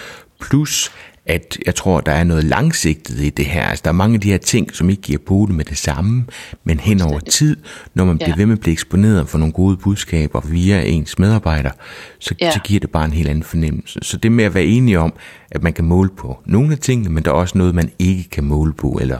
Plus, 0.41 0.91
at 1.29 1.57
jeg 1.65 1.75
tror, 1.75 2.01
der 2.01 2.11
er 2.11 2.23
noget 2.23 2.43
langsigtet 2.43 3.19
i 3.19 3.29
det 3.29 3.45
her. 3.45 3.63
Altså, 3.63 3.81
der 3.83 3.89
er 3.89 3.93
mange 3.93 4.15
af 4.15 4.21
de 4.21 4.31
her 4.31 4.37
ting, 4.37 4.75
som 4.75 4.89
ikke 4.89 5.01
giver 5.01 5.19
pote 5.19 5.53
med 5.53 5.65
det 5.65 5.77
samme, 5.77 6.25
men 6.63 6.79
hen 6.79 7.01
over 7.01 7.19
tid, 7.19 7.57
når 7.93 8.05
man 8.05 8.17
bliver 8.17 8.29
ja. 8.29 8.35
ved 8.35 8.45
med 8.45 8.55
at 8.55 8.59
blive 8.59 8.71
eksponeret 8.71 9.29
for 9.29 9.37
nogle 9.37 9.53
gode 9.53 9.77
budskaber 9.77 10.41
via 10.41 10.81
ens 10.81 11.19
medarbejder, 11.19 11.71
så, 12.19 12.35
ja. 12.41 12.51
så 12.51 12.59
giver 12.59 12.79
det 12.79 12.91
bare 12.91 13.05
en 13.05 13.13
helt 13.13 13.29
anden 13.29 13.43
fornemmelse. 13.43 13.99
Så 14.01 14.17
det 14.17 14.31
med 14.31 14.43
at 14.43 14.53
være 14.53 14.65
enige 14.65 14.99
om, 14.99 15.13
at 15.51 15.63
man 15.63 15.73
kan 15.73 15.85
måle 15.85 16.09
på 16.09 16.39
nogle 16.45 16.71
af 16.71 16.77
tingene, 16.77 17.09
men 17.09 17.25
der 17.25 17.31
er 17.31 17.35
også 17.35 17.57
noget, 17.57 17.75
man 17.75 17.91
ikke 17.99 18.29
kan 18.29 18.43
måle 18.43 18.73
på, 18.73 18.97
eller 19.01 19.19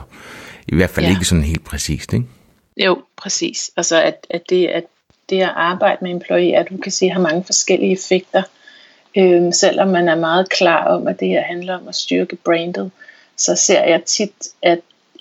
i 0.68 0.74
hvert 0.74 0.90
fald 0.90 1.06
ja. 1.06 1.12
ikke 1.12 1.24
sådan 1.24 1.44
helt 1.44 1.64
præcist, 1.64 2.12
ikke? 2.12 2.26
Jo, 2.76 3.02
præcis. 3.16 3.70
Altså, 3.76 4.02
at, 4.02 4.26
at, 4.30 4.42
det, 4.48 4.66
at 4.66 4.84
det 5.30 5.40
at 5.40 5.52
arbejde 5.56 5.98
med 6.02 6.10
employee, 6.10 6.56
at 6.56 6.66
du 6.70 6.76
kan 6.76 6.92
se, 6.92 7.08
har 7.08 7.20
mange 7.20 7.44
forskellige 7.44 7.92
effekter, 7.92 8.42
Øhm, 9.16 9.52
selvom 9.52 9.88
man 9.88 10.08
er 10.08 10.14
meget 10.14 10.48
klar 10.48 10.84
om, 10.84 11.08
at 11.08 11.20
det 11.20 11.28
her 11.28 11.42
handler 11.42 11.76
om 11.76 11.88
at 11.88 11.94
styrke 11.94 12.36
brandet, 12.36 12.90
så 13.36 13.56
ser 13.56 13.84
jeg 13.84 14.04
tit, 14.04 14.48
at 14.62 14.78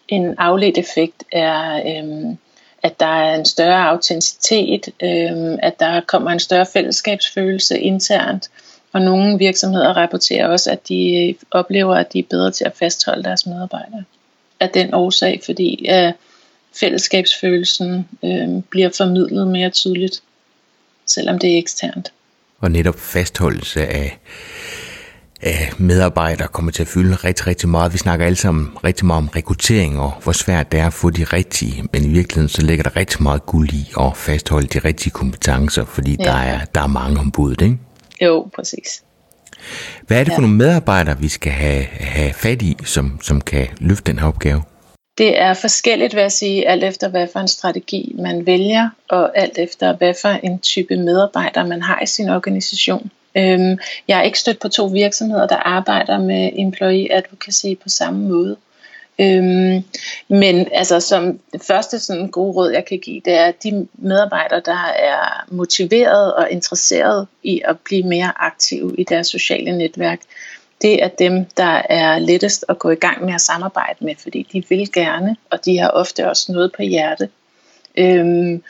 en 0.07 0.35
afledt 0.37 0.77
effekt 0.77 1.23
er, 1.31 1.81
øhm, 1.85 2.37
at 2.83 2.99
der 2.99 3.05
er 3.05 3.35
en 3.35 3.45
større 3.45 3.89
autenticitet, 3.89 4.89
øhm, 5.03 5.59
at 5.63 5.79
der 5.79 6.01
kommer 6.01 6.31
en 6.31 6.39
større 6.39 6.65
fællesskabsfølelse 6.65 7.79
internt, 7.79 8.49
og 8.93 9.01
nogle 9.01 9.37
virksomheder 9.37 9.93
rapporterer 9.93 10.47
også, 10.47 10.71
at 10.71 10.89
de 10.89 11.35
oplever, 11.51 11.95
at 11.95 12.13
de 12.13 12.19
er 12.19 12.23
bedre 12.29 12.51
til 12.51 12.65
at 12.65 12.75
fastholde 12.75 13.23
deres 13.23 13.45
medarbejdere. 13.45 14.03
Af 14.59 14.69
den 14.69 14.93
årsag, 14.93 15.41
fordi 15.45 15.85
at 15.87 16.13
fællesskabsfølelsen 16.79 18.07
øh, 18.23 18.63
bliver 18.69 18.89
formidlet 18.97 19.47
mere 19.47 19.69
tydeligt, 19.69 20.23
selvom 21.05 21.39
det 21.39 21.53
er 21.53 21.57
eksternt 21.57 22.11
og 22.59 22.71
netop 22.71 22.99
fastholdelse 22.99 23.87
af, 23.87 24.19
af 25.41 25.71
medarbejdere 25.77 26.47
kommer 26.47 26.71
til 26.71 26.81
at 26.83 26.87
fylde 26.87 27.15
rigtig, 27.15 27.47
rigtig 27.47 27.69
meget. 27.69 27.93
Vi 27.93 27.97
snakker 27.97 28.25
alle 28.25 28.35
sammen 28.35 28.69
rigtig 28.83 29.05
meget 29.05 29.17
om 29.17 29.27
rekruttering 29.27 29.99
og 29.99 30.13
hvor 30.23 30.31
svært 30.31 30.71
det 30.71 30.79
er 30.79 30.87
at 30.87 30.93
få 30.93 31.09
de 31.09 31.23
rigtige, 31.23 31.83
men 31.93 32.05
i 32.05 32.07
virkeligheden 32.07 32.49
så 32.49 32.61
ligger 32.61 32.83
der 32.83 32.95
rigtig 32.95 33.23
meget 33.23 33.45
guld 33.45 33.69
i 33.73 33.91
at 33.99 34.17
fastholde 34.17 34.67
de 34.67 34.79
rigtige 34.79 35.11
kompetencer, 35.11 35.85
fordi 35.85 36.15
ja. 36.19 36.23
der, 36.23 36.37
er, 36.37 36.65
der 36.75 36.81
er 36.81 36.87
mange 36.87 37.19
ombud, 37.19 37.61
ikke? 37.61 37.77
Jo, 38.21 38.49
præcis. 38.55 39.03
Hvad 40.07 40.19
er 40.19 40.23
det 40.23 40.33
for 40.33 40.41
ja. 40.41 40.41
nogle 40.41 40.55
medarbejdere, 40.55 41.19
vi 41.19 41.27
skal 41.27 41.51
have, 41.51 41.83
have 41.99 42.33
fat 42.33 42.61
i, 42.61 42.77
som, 42.83 43.19
som 43.21 43.41
kan 43.41 43.67
løfte 43.77 44.11
den 44.11 44.19
her 44.19 44.27
opgave? 44.27 44.61
Det 45.19 45.39
er 45.39 45.53
forskelligt, 45.53 46.15
vil 46.15 46.21
jeg 46.21 46.31
sige, 46.31 46.67
alt 46.67 46.83
efter 46.83 47.07
hvad 47.07 47.27
for 47.33 47.39
en 47.39 47.47
strategi 47.47 48.15
man 48.19 48.45
vælger, 48.45 48.89
og 49.09 49.37
alt 49.37 49.57
efter 49.57 49.95
hvad 49.95 50.13
for 50.21 50.29
en 50.29 50.59
type 50.59 50.97
medarbejder 50.97 51.65
man 51.65 51.81
har 51.81 52.01
i 52.01 52.05
sin 52.05 52.29
organisation. 52.29 53.11
Øhm, 53.35 53.77
jeg 54.07 54.17
har 54.17 54.23
ikke 54.23 54.39
stødt 54.39 54.59
på 54.59 54.69
to 54.69 54.85
virksomheder, 54.85 55.47
der 55.47 55.55
arbejder 55.55 56.17
med 56.17 56.49
employee 56.55 57.13
advocacy 57.13 57.65
på 57.83 57.89
samme 57.89 58.27
måde. 58.27 58.57
Øhm, 59.21 59.83
men 60.27 60.67
altså 60.73 60.99
som 60.99 61.39
det 61.53 61.61
første 61.61 61.99
sådan 61.99 62.27
gode 62.27 62.53
råd, 62.53 62.71
jeg 62.71 62.85
kan 62.85 62.99
give, 62.99 63.21
det 63.25 63.33
er, 63.33 63.45
at 63.45 63.63
de 63.63 63.87
medarbejdere, 63.93 64.61
der 64.65 64.85
er 64.99 65.45
motiveret 65.51 66.33
og 66.33 66.51
interesseret 66.51 67.27
i 67.43 67.61
at 67.65 67.75
blive 67.79 68.03
mere 68.03 68.31
aktive 68.35 68.95
i 68.97 69.03
deres 69.03 69.27
sociale 69.27 69.77
netværk, 69.77 70.19
det 70.81 71.03
er 71.03 71.07
dem, 71.07 71.45
der 71.57 71.81
er 71.89 72.19
lettest 72.19 72.65
at 72.69 72.79
gå 72.79 72.89
i 72.89 72.95
gang 72.95 73.25
med 73.25 73.33
at 73.33 73.41
samarbejde 73.41 74.05
med, 74.05 74.15
fordi 74.17 74.47
de 74.53 74.63
vil 74.69 74.91
gerne, 74.91 75.35
og 75.49 75.65
de 75.65 75.77
har 75.77 75.89
ofte 75.89 76.29
også 76.29 76.51
noget 76.51 76.71
på 76.75 76.81
hjerte. 76.81 77.29
Øhm, 77.97 78.63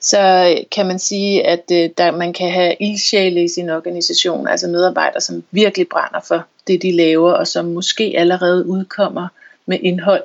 så 0.00 0.54
kan 0.72 0.86
man 0.86 0.98
sige, 0.98 1.46
at 1.46 1.64
øh, 1.72 1.90
der, 1.98 2.10
man 2.10 2.32
kan 2.32 2.50
have 2.50 2.76
ildsjæle 2.80 3.44
i 3.44 3.48
sin 3.48 3.70
organisation, 3.70 4.48
altså 4.48 4.68
medarbejdere, 4.68 5.20
som 5.20 5.44
virkelig 5.50 5.88
brænder 5.88 6.20
for 6.28 6.46
det, 6.66 6.82
de 6.82 6.92
laver, 6.92 7.32
og 7.32 7.46
som 7.46 7.64
måske 7.64 8.14
allerede 8.16 8.66
udkommer 8.66 9.28
med 9.66 9.78
indhold. 9.82 10.22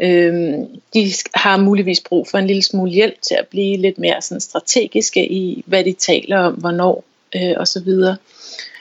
Øhm, 0.00 0.66
de 0.94 1.12
har 1.34 1.56
muligvis 1.56 2.00
brug 2.00 2.28
for 2.28 2.38
en 2.38 2.46
lille 2.46 2.62
smule 2.62 2.90
hjælp 2.90 3.22
til 3.22 3.34
at 3.34 3.46
blive 3.46 3.76
lidt 3.76 3.98
mere 3.98 4.22
sådan 4.22 4.40
strategiske 4.40 5.32
i, 5.32 5.64
hvad 5.66 5.84
de 5.84 5.92
taler 5.92 6.38
om, 6.38 6.54
hvornår 6.54 7.04
øh, 7.36 7.54
osv. 7.56 7.88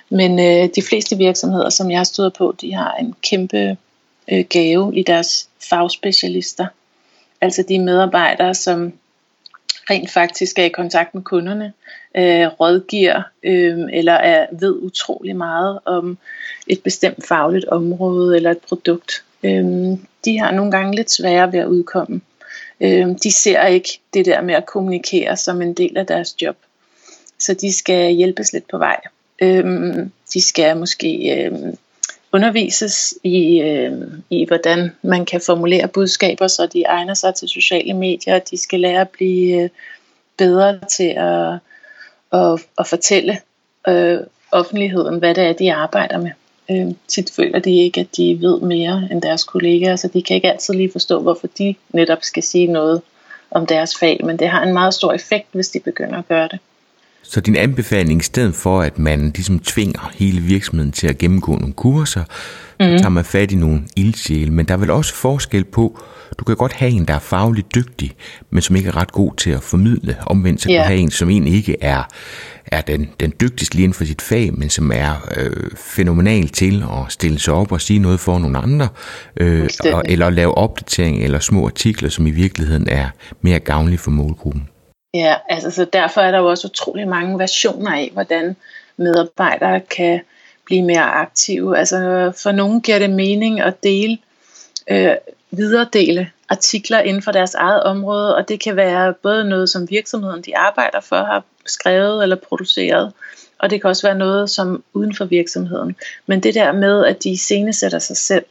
Men 0.10 0.40
øh, 0.40 0.70
de 0.76 0.82
fleste 0.82 1.18
virksomheder, 1.18 1.70
som 1.70 1.92
jeg 1.92 2.00
har 2.00 2.04
stået 2.04 2.34
på, 2.34 2.56
de 2.62 2.74
har 2.74 2.94
en 2.94 3.16
kæmpe 3.22 3.78
øh, 4.32 4.46
gave 4.50 4.96
i 4.96 5.04
deres 5.04 5.50
fagspecialister. 5.70 6.68
Altså 7.42 7.64
de 7.70 7.80
medarbejdere, 7.80 8.56
som 8.56 8.94
rent 9.90 10.12
faktisk 10.12 10.60
er 10.60 10.64
i 10.64 10.70
kontakt 10.70 11.16
med 11.16 11.24
kunderne, 11.24 11.74
øh, 12.18 12.48
rådgiver 12.48 13.22
øh, 13.44 13.80
eller 13.94 14.14
er, 14.14 14.48
ved 14.52 14.80
utrolig 14.82 15.36
meget 15.36 15.80
om 15.86 16.18
et 16.68 16.84
bestemt 16.84 17.28
fagligt 17.28 17.66
område 17.66 18.36
eller 18.36 18.52
et 18.52 18.62
produkt. 18.68 19.24
Øh, 19.44 19.64
de 20.26 20.40
har 20.40 20.52
nogle 20.52 20.72
gange 20.72 20.96
lidt 20.96 21.12
sværere 21.12 21.52
ved 21.52 21.60
at 21.60 21.68
udkomme. 21.68 22.22
Øh, 22.82 23.08
de 23.24 23.32
ser 23.32 23.66
ikke 23.66 24.00
det 24.14 24.26
der 24.26 24.42
med 24.42 24.56
at 24.56 24.66
kommunikere 24.66 25.38
som 25.38 25.62
en 25.62 25.74
del 25.74 25.98
af 25.98 26.06
deres 26.06 26.42
job. 26.42 26.56
Så 27.40 27.54
de 27.54 27.74
skal 27.74 28.12
hjælpes 28.12 28.54
lidt 28.54 28.68
på 28.68 28.78
vej. 28.78 29.00
Øhm, 29.44 30.12
de 30.34 30.42
skal 30.42 30.78
måske 30.78 31.42
øhm, 31.46 31.78
undervises 32.32 33.14
i, 33.24 33.62
øh, 33.62 33.92
i, 34.30 34.46
hvordan 34.46 34.92
man 35.02 35.26
kan 35.26 35.42
formulere 35.46 35.88
budskaber, 35.88 36.48
så 36.48 36.68
de 36.74 36.84
egner 36.84 37.14
sig 37.14 37.36
til 37.36 37.48
sociale 37.48 37.94
medier. 37.94 38.40
De 38.40 38.58
skal 38.58 38.80
lære 38.80 39.02
at 39.02 39.10
blive 39.10 39.64
øh, 39.64 39.70
bedre 40.38 40.80
til 40.98 41.14
at, 41.18 41.54
at, 42.34 42.66
at 42.78 42.88
fortælle 42.88 43.38
øh, 43.88 44.20
offentligheden, 44.52 45.20
hvad 45.20 45.36
det 45.36 45.44
er, 45.44 45.54
de 45.54 45.74
arbejder 45.74 46.18
med. 46.18 46.32
Øh, 46.72 46.96
tit 47.08 47.32
føler 47.36 47.60
de 47.60 47.78
ikke, 47.78 48.00
at 48.02 48.18
de 48.18 48.38
ved 48.42 48.62
mere 48.62 49.08
end 49.12 49.22
deres 49.22 49.44
kollegaer, 49.44 49.96
så 49.96 50.08
de 50.08 50.22
kan 50.22 50.36
ikke 50.36 50.52
altid 50.52 50.74
lige 50.74 50.92
forstå, 50.92 51.22
hvorfor 51.22 51.48
de 51.48 51.76
netop 51.90 52.20
skal 52.22 52.44
sige 52.44 52.68
noget 52.68 53.02
om 53.52 53.66
deres 53.66 53.98
fag, 54.00 54.20
men 54.26 54.40
det 54.40 54.50
har 54.50 54.64
en 54.64 54.74
meget 54.74 54.94
stor 54.94 55.14
effekt, 55.14 55.48
hvis 55.52 55.70
de 55.70 55.80
begynder 55.80 56.18
at 56.18 56.28
gøre 56.28 56.48
det. 56.48 56.60
Så 57.24 57.42
din 57.42 57.56
anbefaling, 57.56 58.20
i 58.22 58.24
stedet 58.24 58.56
for 58.56 58.82
at 58.82 59.00
man 59.00 59.32
ligesom 59.36 59.60
tvinger 59.60 60.12
hele 60.16 60.42
virksomheden 60.42 60.92
til 60.92 61.08
at 61.08 61.18
gennemgå 61.18 61.56
nogle 61.56 61.74
kurser, 61.74 62.24
mm. 62.80 62.86
så 62.86 62.98
tager 62.98 63.10
man 63.10 63.26
fat 63.26 63.52
i 63.52 63.56
nogle 63.56 63.82
ildsjæle, 63.96 64.52
men 64.52 64.66
der 64.66 64.74
er 64.74 64.78
vel 64.78 64.90
også 64.90 65.14
forskel 65.14 65.64
på, 65.64 66.00
du 66.40 66.44
kan 66.44 66.56
godt 66.56 66.74
have 66.74 66.92
en, 66.92 67.06
der 67.06 67.14
er 67.14 67.20
fagligt 67.20 67.76
dygtig, 67.76 68.12
men 68.50 68.62
som 68.62 68.76
ikke 68.76 68.90
er 68.90 68.98
ret 68.98 69.12
god 69.12 69.36
til 69.38 69.50
at 69.50 69.64
formidle. 69.64 70.18
Omvendt 70.26 70.62
så 70.62 70.68
kan 70.68 70.76
yeah. 70.76 70.84
du 70.84 70.88
have 70.88 71.00
en, 71.00 71.12
som 71.12 71.30
egentlig 71.30 71.54
ikke 71.54 71.76
er, 71.82 72.04
er 72.66 72.82
den, 72.82 73.10
den 73.20 73.34
dygtigste 73.42 73.76
lige 73.76 73.84
inden 73.84 73.94
for 73.94 74.06
sit 74.06 74.22
fag, 74.22 74.54
men 74.54 74.70
som 74.70 74.92
er 74.96 75.30
øh, 75.38 75.72
fænomenal 75.76 76.50
til 76.50 76.84
at 76.84 77.12
stille 77.12 77.40
sig 77.40 77.54
op 77.54 77.72
og 77.72 77.82
sige 77.82 78.00
noget 78.00 78.20
for 78.20 78.40
nogle 78.40 78.58
andre, 78.58 78.88
øh, 79.38 79.70
og, 79.94 80.04
eller 80.06 80.30
lave 80.30 80.58
opdatering 80.58 81.24
eller 81.24 81.40
små 81.40 81.66
artikler, 81.66 82.10
som 82.10 82.28
i 82.28 82.32
virkeligheden 82.32 82.88
er 82.90 83.08
mere 83.42 83.60
gavnlige 83.60 83.98
for 83.98 84.12
målgruppen. 84.12 84.68
Ja, 85.14 85.36
altså 85.50 85.72
så 85.72 85.86
derfor 85.86 86.22
er 86.22 86.32
der 86.32 86.38
jo 86.40 86.50
også 86.50 86.68
utrolig 86.68 87.08
mange 87.08 87.40
versioner 87.40 87.92
af, 87.92 88.10
hvordan 88.14 88.56
medarbejdere 88.98 89.80
kan 89.80 90.22
blive 90.66 90.82
mere 90.82 91.04
aktive. 91.04 91.78
Altså 91.78 92.32
for 92.44 92.52
nogen 92.52 92.82
giver 92.82 93.00
det 93.00 93.10
mening 93.10 93.62
at 93.62 93.84
dele, 93.84 94.18
øh, 94.90 95.16
videredele 95.52 96.32
artikler 96.50 97.00
inden 97.00 97.24
for 97.24 97.32
deres 97.32 97.54
eget 97.54 97.84
område, 97.84 98.36
og 98.36 98.50
det 98.50 98.60
kan 98.60 98.76
være 98.76 99.14
både 99.14 99.50
noget, 99.50 99.70
som 99.70 99.90
virksomheden 99.90 100.42
de 100.42 100.58
arbejder 100.58 101.00
for 101.00 101.16
har 101.16 101.44
skrevet 101.66 102.24
eller 102.24 102.36
produceret, 102.36 103.14
og 103.60 103.70
det 103.70 103.82
kan 103.82 103.90
også 103.90 104.08
være 104.08 104.18
noget, 104.18 104.50
som 104.50 104.84
uden 104.94 105.16
for 105.16 105.26
virksomheden. 105.26 105.96
Men 106.26 106.44
det 106.44 106.56
der 106.56 106.72
med, 106.72 107.06
at 107.06 107.24
de 107.24 107.30
iscenesætter 107.30 108.00
sig 108.00 108.18
selv, 108.18 108.46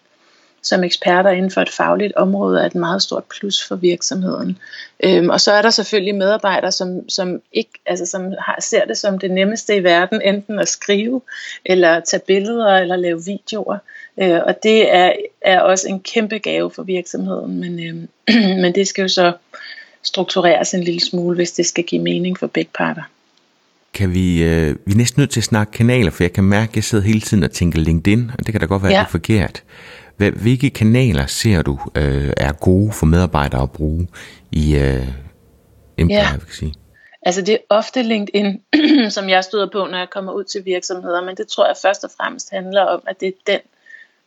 som 0.63 0.85
eksperter 0.85 1.31
inden 1.31 1.51
for 1.51 1.61
et 1.61 1.71
fagligt 1.71 2.13
område 2.17 2.61
er 2.61 2.67
et 2.67 2.75
meget 2.75 3.03
stort 3.03 3.25
plus 3.25 3.69
for 3.69 3.77
virksomheden. 3.77 4.59
Øhm, 5.05 5.29
og 5.29 5.41
så 5.41 5.53
er 5.53 5.63
der 5.63 5.71
selvfølgelig 5.71 6.15
medarbejdere, 6.15 6.73
som, 6.73 7.09
som, 7.09 7.41
ikke, 7.53 7.71
altså, 7.87 8.07
som 8.07 8.35
har, 8.39 8.57
ser 8.61 8.85
det 8.85 8.97
som 8.97 9.19
det 9.19 9.31
nemmeste 9.31 9.77
i 9.77 9.85
verden, 9.85 10.23
enten 10.23 10.59
at 10.59 10.69
skrive, 10.69 11.21
eller 11.65 12.01
tage 12.01 12.23
billeder, 12.27 12.77
eller 12.77 12.97
lave 12.97 13.25
videoer. 13.25 13.79
Øh, 14.21 14.41
og 14.47 14.63
det 14.63 14.95
er, 14.95 15.13
er 15.41 15.61
også 15.61 15.89
en 15.89 16.01
kæmpe 16.01 16.39
gave 16.39 16.71
for 16.71 16.83
virksomheden, 16.83 17.61
men, 17.61 17.87
øhm, 17.87 18.09
men 18.63 18.75
det 18.75 18.89
skal 18.89 19.03
jo 19.03 19.09
så 19.09 19.33
struktureres 20.03 20.75
en 20.75 20.83
lille 20.83 21.01
smule, 21.01 21.37
hvis 21.37 21.53
det 21.53 21.67
skal 21.67 21.85
give 21.85 22.03
mening 22.03 22.39
for 22.39 22.47
begge 22.47 22.71
parter 22.75 23.03
kan 23.95 24.15
vi, 24.15 24.43
øh, 24.43 24.77
vi 24.87 24.93
er 24.93 24.97
næsten 24.97 25.21
nødt 25.21 25.31
til 25.31 25.41
at 25.41 25.45
snakke 25.45 25.73
kanaler, 25.73 26.11
for 26.11 26.25
jeg 26.25 26.33
kan 26.33 26.45
mærke, 26.45 26.71
at 26.71 26.77
jeg 26.77 26.85
sidder 26.85 27.05
hele 27.05 27.21
tiden 27.21 27.43
og 27.43 27.51
tænker 27.51 27.79
LinkedIn, 27.79 28.31
og 28.39 28.47
det 28.47 28.53
kan 28.53 28.61
da 28.61 28.67
godt 28.67 28.83
være, 28.83 28.93
ja. 28.93 28.99
det 28.99 29.05
er 29.05 29.11
forkert. 29.11 29.63
Hvilke 30.17 30.71
kanaler 30.71 31.27
ser 31.27 31.63
du 31.63 31.79
øh, 31.95 32.33
er 32.37 32.53
gode 32.53 32.93
for 32.93 33.07
medarbejdere 33.07 33.63
at 33.63 33.73
bruge 33.73 34.09
i 34.53 34.77
øh, 34.77 35.09
Empire, 35.97 36.19
ja. 36.19 36.33
vil 36.33 36.55
sige? 36.55 36.75
Altså 37.23 37.43
det 37.43 37.55
er 37.55 37.59
ofte 37.69 38.03
LinkedIn, 38.03 38.63
som 39.17 39.29
jeg 39.29 39.45
støder 39.45 39.69
på, 39.73 39.87
når 39.91 39.99
jeg 39.99 40.11
kommer 40.11 40.33
ud 40.33 40.45
til 40.45 40.65
virksomheder, 40.65 41.25
men 41.25 41.37
det 41.37 41.49
tror 41.49 41.67
jeg 41.67 41.77
først 41.83 42.05
og 42.05 42.11
fremmest 42.17 42.51
handler 42.51 42.83
om, 42.83 43.03
at 43.07 43.21
det 43.21 43.29
er 43.29 43.53
den 43.53 43.61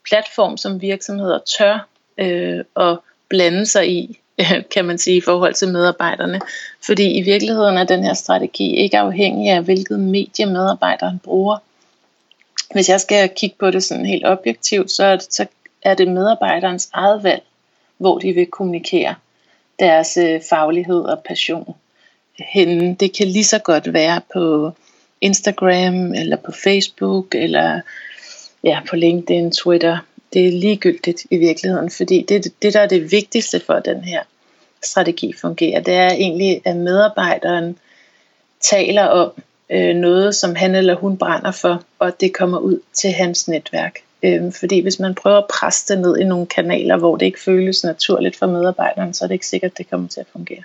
platform, 0.05 0.57
som 0.57 0.81
virksomheder 0.81 1.39
tør 1.57 1.87
øh, 2.17 2.63
at 2.75 2.99
blande 3.29 3.65
sig 3.65 3.89
i, 3.89 4.19
kan 4.73 4.85
man 4.85 4.97
sige, 4.97 5.17
i 5.17 5.21
forhold 5.21 5.53
til 5.53 5.67
medarbejderne. 5.67 6.41
Fordi 6.85 7.11
i 7.11 7.21
virkeligheden 7.21 7.77
er 7.77 7.83
den 7.83 8.03
her 8.03 8.13
strategi 8.13 8.75
ikke 8.75 8.99
afhængig 8.99 9.51
af, 9.51 9.63
hvilket 9.63 9.99
medie 9.99 10.45
medarbejderen 10.45 11.19
bruger. 11.23 11.57
Hvis 12.73 12.89
jeg 12.89 13.01
skal 13.01 13.29
kigge 13.35 13.55
på 13.59 13.71
det 13.71 13.83
sådan 13.83 14.05
helt 14.05 14.25
objektivt, 14.25 14.91
så, 14.91 15.25
så 15.29 15.45
er 15.85 15.93
det 15.93 16.07
medarbejderens 16.07 16.89
eget 16.93 17.23
valg, 17.23 17.43
hvor 17.97 18.19
de 18.19 18.33
vil 18.33 18.45
kommunikere 18.45 19.15
deres 19.79 20.17
øh, 20.17 20.41
faglighed 20.49 21.01
og 21.01 21.23
passion 21.27 21.75
henne. 22.39 22.95
Det 22.95 23.17
kan 23.17 23.27
lige 23.27 23.43
så 23.43 23.59
godt 23.59 23.93
være 23.93 24.21
på 24.33 24.71
Instagram, 25.21 26.13
eller 26.13 26.37
på 26.37 26.51
Facebook, 26.51 27.35
eller 27.35 27.81
ja, 28.63 28.79
på 28.89 28.95
LinkedIn, 28.95 29.51
Twitter. 29.51 29.97
Det 30.33 30.47
er 30.47 30.51
ligegyldigt 30.51 31.25
i 31.31 31.37
virkeligheden, 31.37 31.89
fordi 31.89 32.25
det, 32.29 32.61
det 32.61 32.73
der 32.73 32.79
er 32.79 32.87
det 32.87 33.11
vigtigste 33.11 33.59
for, 33.59 33.73
at 33.73 33.85
den 33.85 34.03
her 34.03 34.23
strategi 34.83 35.33
fungerer, 35.33 35.79
det 35.79 35.93
er 35.93 36.11
egentlig, 36.11 36.61
at 36.65 36.75
medarbejderen 36.75 37.77
taler 38.61 39.03
om 39.03 39.31
øh, 39.69 39.95
noget, 39.95 40.35
som 40.35 40.55
han 40.55 40.75
eller 40.75 40.95
hun 40.95 41.17
brænder 41.17 41.51
for, 41.51 41.83
og 41.99 42.19
det 42.19 42.33
kommer 42.33 42.57
ud 42.57 42.79
til 42.93 43.11
hans 43.11 43.47
netværk. 43.47 44.04
Øh, 44.23 44.53
fordi 44.59 44.81
hvis 44.81 44.99
man 44.99 45.15
prøver 45.15 45.37
at 45.37 45.45
presse 45.49 45.93
det 45.93 46.01
ned 46.01 46.17
i 46.17 46.23
nogle 46.23 46.45
kanaler, 46.45 46.97
hvor 46.97 47.15
det 47.15 47.25
ikke 47.25 47.39
føles 47.39 47.83
naturligt 47.83 48.35
for 48.35 48.47
medarbejderen, 48.47 49.13
så 49.13 49.25
er 49.25 49.27
det 49.27 49.35
ikke 49.35 49.47
sikkert, 49.47 49.71
at 49.71 49.77
det 49.77 49.89
kommer 49.89 50.07
til 50.07 50.19
at 50.19 50.25
fungere. 50.31 50.63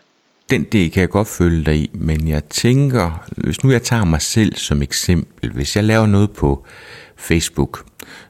Den 0.50 0.64
del 0.64 0.90
kan 0.90 1.00
jeg 1.00 1.08
godt 1.08 1.28
følge 1.28 1.64
dig 1.64 1.76
i, 1.76 1.90
men 1.94 2.28
jeg 2.28 2.44
tænker, 2.44 3.24
hvis 3.36 3.64
nu 3.64 3.70
jeg 3.70 3.82
tager 3.82 4.04
mig 4.04 4.22
selv 4.22 4.56
som 4.56 4.82
eksempel, 4.82 5.50
hvis 5.50 5.76
jeg 5.76 5.84
laver 5.84 6.06
noget 6.06 6.30
på 6.30 6.64
Facebook, 7.16 7.84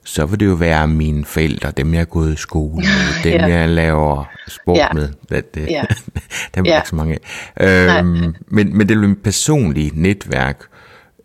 så 0.05 0.27
vil 0.27 0.41
det 0.41 0.47
jo 0.47 0.53
være 0.53 0.89
mine 0.89 1.25
forældre, 1.25 1.71
dem 1.71 1.95
jeg 1.95 2.01
er 2.01 2.05
gået 2.05 2.33
i 2.33 2.37
skole 2.37 2.75
med, 2.75 3.23
dem 3.33 3.41
ja. 3.41 3.47
jeg 3.47 3.69
laver 3.69 4.25
sport 4.49 4.79
ja. 4.79 4.93
med. 4.93 5.09
Det, 5.29 5.55
det, 5.55 5.67
ja. 5.71 5.83
dem 6.55 6.65
er 6.65 6.71
ja. 6.71 6.79
ikke 6.79 6.89
så 6.89 6.97
mange 6.97 7.19
af. 7.57 7.99
Øhm, 7.99 8.35
men, 8.49 8.77
men 8.77 8.89
det 8.89 8.97
er 8.97 9.01
jo 9.01 9.11
et 9.11 9.23
personligt 9.23 9.97
netværk, 9.97 10.65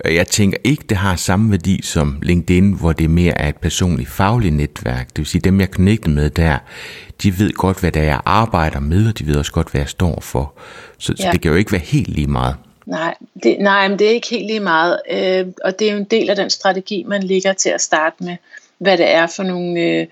jeg 0.06 0.28
tænker 0.28 0.58
ikke, 0.64 0.84
det 0.90 0.98
har 0.98 1.16
samme 1.16 1.52
værdi 1.52 1.82
som 1.84 2.20
LinkedIn, 2.24 2.72
hvor 2.72 2.94
det 2.94 3.10
mere 3.10 3.38
er 3.38 3.50
et 3.50 3.58
personligt 3.58 4.10
fagligt 4.10 4.56
netværk. 4.56 5.08
Det 5.08 5.18
vil 5.18 5.26
sige, 5.26 5.42
dem 5.42 5.60
jeg 5.60 5.68
connecter 5.68 6.10
med 6.10 6.30
der, 6.30 6.58
de 7.24 7.40
ved 7.40 7.52
godt, 7.52 7.80
hvad 7.80 7.92
det 7.92 8.02
er, 8.02 8.06
jeg 8.06 8.22
arbejder 8.26 8.80
med, 8.80 9.08
og 9.08 9.20
de 9.20 9.28
ved 9.28 9.36
også 9.36 9.52
godt, 9.52 9.72
hvad 9.72 9.82
jeg 9.82 9.90
står 9.90 10.20
for. 10.22 10.54
Så, 10.98 11.16
ja. 11.20 11.24
så 11.24 11.30
det 11.32 11.42
kan 11.42 11.52
jo 11.52 11.58
ikke 11.58 11.72
være 11.72 11.82
helt 11.82 12.10
lige 12.10 12.28
meget. 12.28 12.56
Nej, 12.86 13.16
det, 13.44 13.58
nej, 13.60 13.88
men 13.88 14.00
det 14.00 14.08
er 14.08 14.12
ikke 14.12 14.30
helt 14.30 14.46
lige 14.46 14.60
meget. 14.60 15.00
Øh, 15.12 15.46
og 15.64 15.80
det 15.80 15.88
er 15.88 15.92
jo 15.92 15.98
en 15.98 16.04
del 16.04 16.30
af 16.30 16.36
den 16.36 16.50
strategi, 16.50 17.04
man 17.08 17.24
ligger 17.24 17.54
til 17.54 17.70
at 17.70 17.82
starte 17.82 18.24
med. 18.24 18.36
Hvad 18.78 18.98
det 18.98 19.14
er 19.14 19.28
for 19.28 19.44
nogle 19.44 19.82
øh, 19.82 20.08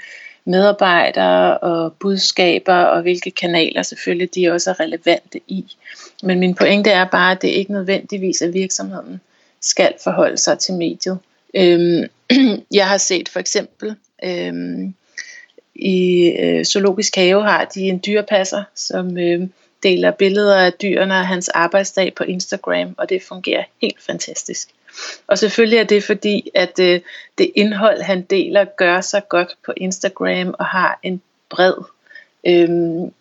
medarbejdere 0.46 1.58
og 1.58 1.94
budskaber, 1.94 2.74
og 2.74 3.02
hvilke 3.02 3.32
kanaler 3.32 3.84
selvfølgelig 3.84 4.36
de 4.36 4.52
også 4.52 4.70
er 4.70 4.80
relevante 4.80 5.40
i. 5.48 5.76
Men 6.24 6.40
min 6.40 6.56
pointe 6.56 6.90
er 6.90 7.06
bare, 7.06 7.32
at 7.32 7.42
det 7.42 7.48
ikke 7.48 7.72
nødvendigvis 7.72 8.42
er 8.42 8.48
virksomheden 8.48 9.22
skal 9.64 9.94
forholde 10.04 10.38
sig 10.38 10.60
til 10.60 10.74
mediet. 10.74 11.20
Øhm, 11.54 12.04
jeg 12.80 12.88
har 12.88 12.98
set 12.98 13.30
for 13.30 13.40
eksempel 13.40 13.96
øhm, 14.24 14.94
i 15.76 16.28
øh, 16.40 16.66
Zoologisk 16.66 17.16
Have 17.16 17.44
har 17.44 17.66
de 17.66 17.82
en 17.82 18.02
dyrepasser, 18.06 18.64
som 18.76 19.18
øh, 19.18 19.48
deler 19.84 20.12
billeder 20.12 20.58
af 20.58 20.74
dyrene 20.74 21.14
og 21.14 21.28
hans 21.28 21.50
arbejdsdag 21.50 22.14
på 22.16 22.24
Instagram, 22.24 22.96
og 22.98 23.10
det 23.10 23.24
fungerer 23.24 23.64
helt 23.82 24.02
fantastisk. 24.02 24.70
Og 25.28 25.38
selvfølgelig 25.38 25.80
er 25.80 25.84
det 25.84 26.04
fordi, 26.04 26.50
at 26.56 26.80
øh, 26.80 27.02
det 27.38 27.52
indhold, 27.56 28.02
han 28.02 28.22
deler, 28.22 28.66
gør 28.78 29.02
sig 29.02 29.22
godt 29.30 29.58
på 29.66 29.74
Instagram 29.78 30.56
og 30.60 30.66
har 30.66 31.00
en 31.04 31.22
bred 31.50 31.74
øh, 32.48 32.70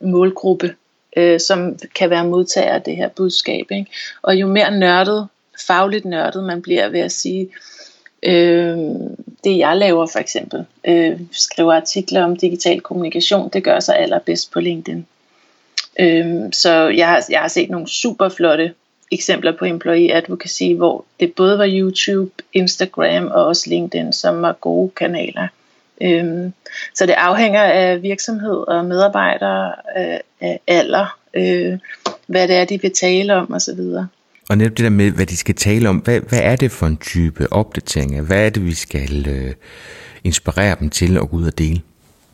målgruppe, 0.00 0.74
øh, 1.16 1.40
som 1.40 1.78
kan 1.94 2.10
være 2.10 2.24
modtager 2.24 2.74
af 2.74 2.82
det 2.82 2.96
her 2.96 3.08
budskab. 3.08 3.66
Ikke? 3.70 3.86
Og 4.22 4.36
jo 4.36 4.46
mere 4.46 4.78
nørdet 4.78 5.28
fagligt 5.66 6.04
nørdet 6.04 6.44
man 6.44 6.62
bliver 6.62 6.88
ved 6.88 7.00
at 7.00 7.12
sige, 7.12 7.48
øh, 8.22 8.78
det 9.44 9.58
jeg 9.58 9.76
laver 9.76 10.06
for 10.06 10.18
eksempel, 10.18 10.64
øh, 10.84 11.20
skriver 11.32 11.74
artikler 11.74 12.24
om 12.24 12.36
digital 12.36 12.80
kommunikation, 12.80 13.50
det 13.52 13.64
gør 13.64 13.80
sig 13.80 13.98
allerbedst 13.98 14.52
på 14.52 14.60
LinkedIn. 14.60 15.06
Øh, 16.00 16.52
så 16.52 16.88
jeg 16.88 17.08
har, 17.08 17.24
jeg 17.30 17.40
har 17.40 17.48
set 17.48 17.70
nogle 17.70 17.88
super 17.88 18.28
flotte 18.28 18.74
eksempler 19.12 19.56
på 19.58 19.64
employee 19.64 20.14
advocacy, 20.14 20.74
hvor 20.76 21.04
det 21.20 21.34
både 21.34 21.58
var 21.58 21.68
YouTube, 21.68 22.30
Instagram 22.52 23.26
og 23.26 23.44
også 23.44 23.70
LinkedIn, 23.70 24.12
som 24.12 24.42
var 24.42 24.52
gode 24.52 24.90
kanaler. 24.96 25.48
Øhm, 26.02 26.52
så 26.94 27.06
det 27.06 27.12
afhænger 27.12 27.62
af 27.62 28.02
virksomhed 28.02 28.68
og 28.68 28.84
medarbejdere, 28.84 29.72
øh, 29.98 30.18
af 30.40 30.60
alder, 30.66 31.18
øh, 31.34 31.78
hvad 32.26 32.48
det 32.48 32.56
er, 32.56 32.64
de 32.64 32.82
vil 32.82 32.94
tale 32.94 33.34
om 33.34 33.54
osv. 33.54 33.80
Og 34.52 34.58
netop 34.58 34.76
det 34.76 34.84
der 34.84 34.90
med, 34.90 35.10
hvad 35.10 35.26
de 35.26 35.36
skal 35.36 35.54
tale 35.54 35.88
om, 35.88 35.96
hvad, 35.96 36.20
hvad 36.20 36.40
er 36.42 36.56
det 36.56 36.70
for 36.70 36.86
en 36.86 36.96
type 36.96 37.52
opdateringer? 37.52 38.22
Hvad 38.22 38.46
er 38.46 38.50
det, 38.50 38.66
vi 38.66 38.74
skal 38.74 39.28
øh, 39.28 39.54
inspirere 40.24 40.76
dem 40.80 40.90
til 40.90 41.16
at 41.16 41.30
gå 41.30 41.36
ud 41.36 41.46
og 41.46 41.58
dele? 41.58 41.80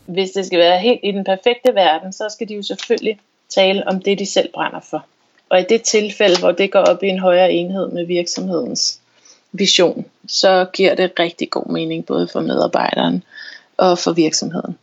Hvis 0.07 0.31
det 0.31 0.47
skal 0.47 0.59
være 0.59 0.81
helt 0.81 1.01
i 1.03 1.13
den 1.13 1.25
perfekte 1.25 1.75
verden, 1.75 2.13
så 2.13 2.29
skal 2.31 2.49
de 2.49 2.55
jo 2.55 2.63
selvfølgelig 2.63 3.19
tale 3.49 3.89
om 3.89 4.03
det, 4.03 4.19
de 4.19 4.27
selv 4.27 4.49
brænder 4.55 4.81
for. 4.91 5.07
Og 5.49 5.61
i 5.61 5.65
det 5.69 5.83
tilfælde, 5.83 6.39
hvor 6.39 6.53
det 6.53 6.73
går 6.73 6.79
op 6.79 7.03
i 7.03 7.09
en 7.09 7.19
højere 7.19 7.53
enhed 7.53 7.93
med 7.93 8.07
virksomhedens 8.07 9.01
vision, 9.53 10.05
så 10.29 10.67
giver 10.73 10.95
det 10.95 11.13
rigtig 11.19 11.51
god 11.51 11.73
mening 11.73 12.07
både 12.07 12.29
for 12.33 12.41
medarbejderen 12.41 13.23
og 13.77 13.99
for 13.99 14.13
virksomheden. 14.13 14.79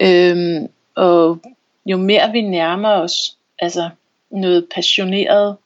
Øhm, 0.00 0.68
og 0.94 1.38
jo 1.86 1.96
mere 1.96 2.32
vi 2.32 2.40
nærmer 2.40 2.90
os 2.90 3.36
altså 3.58 3.88
noget 4.30 4.66
passioneret 4.74 5.56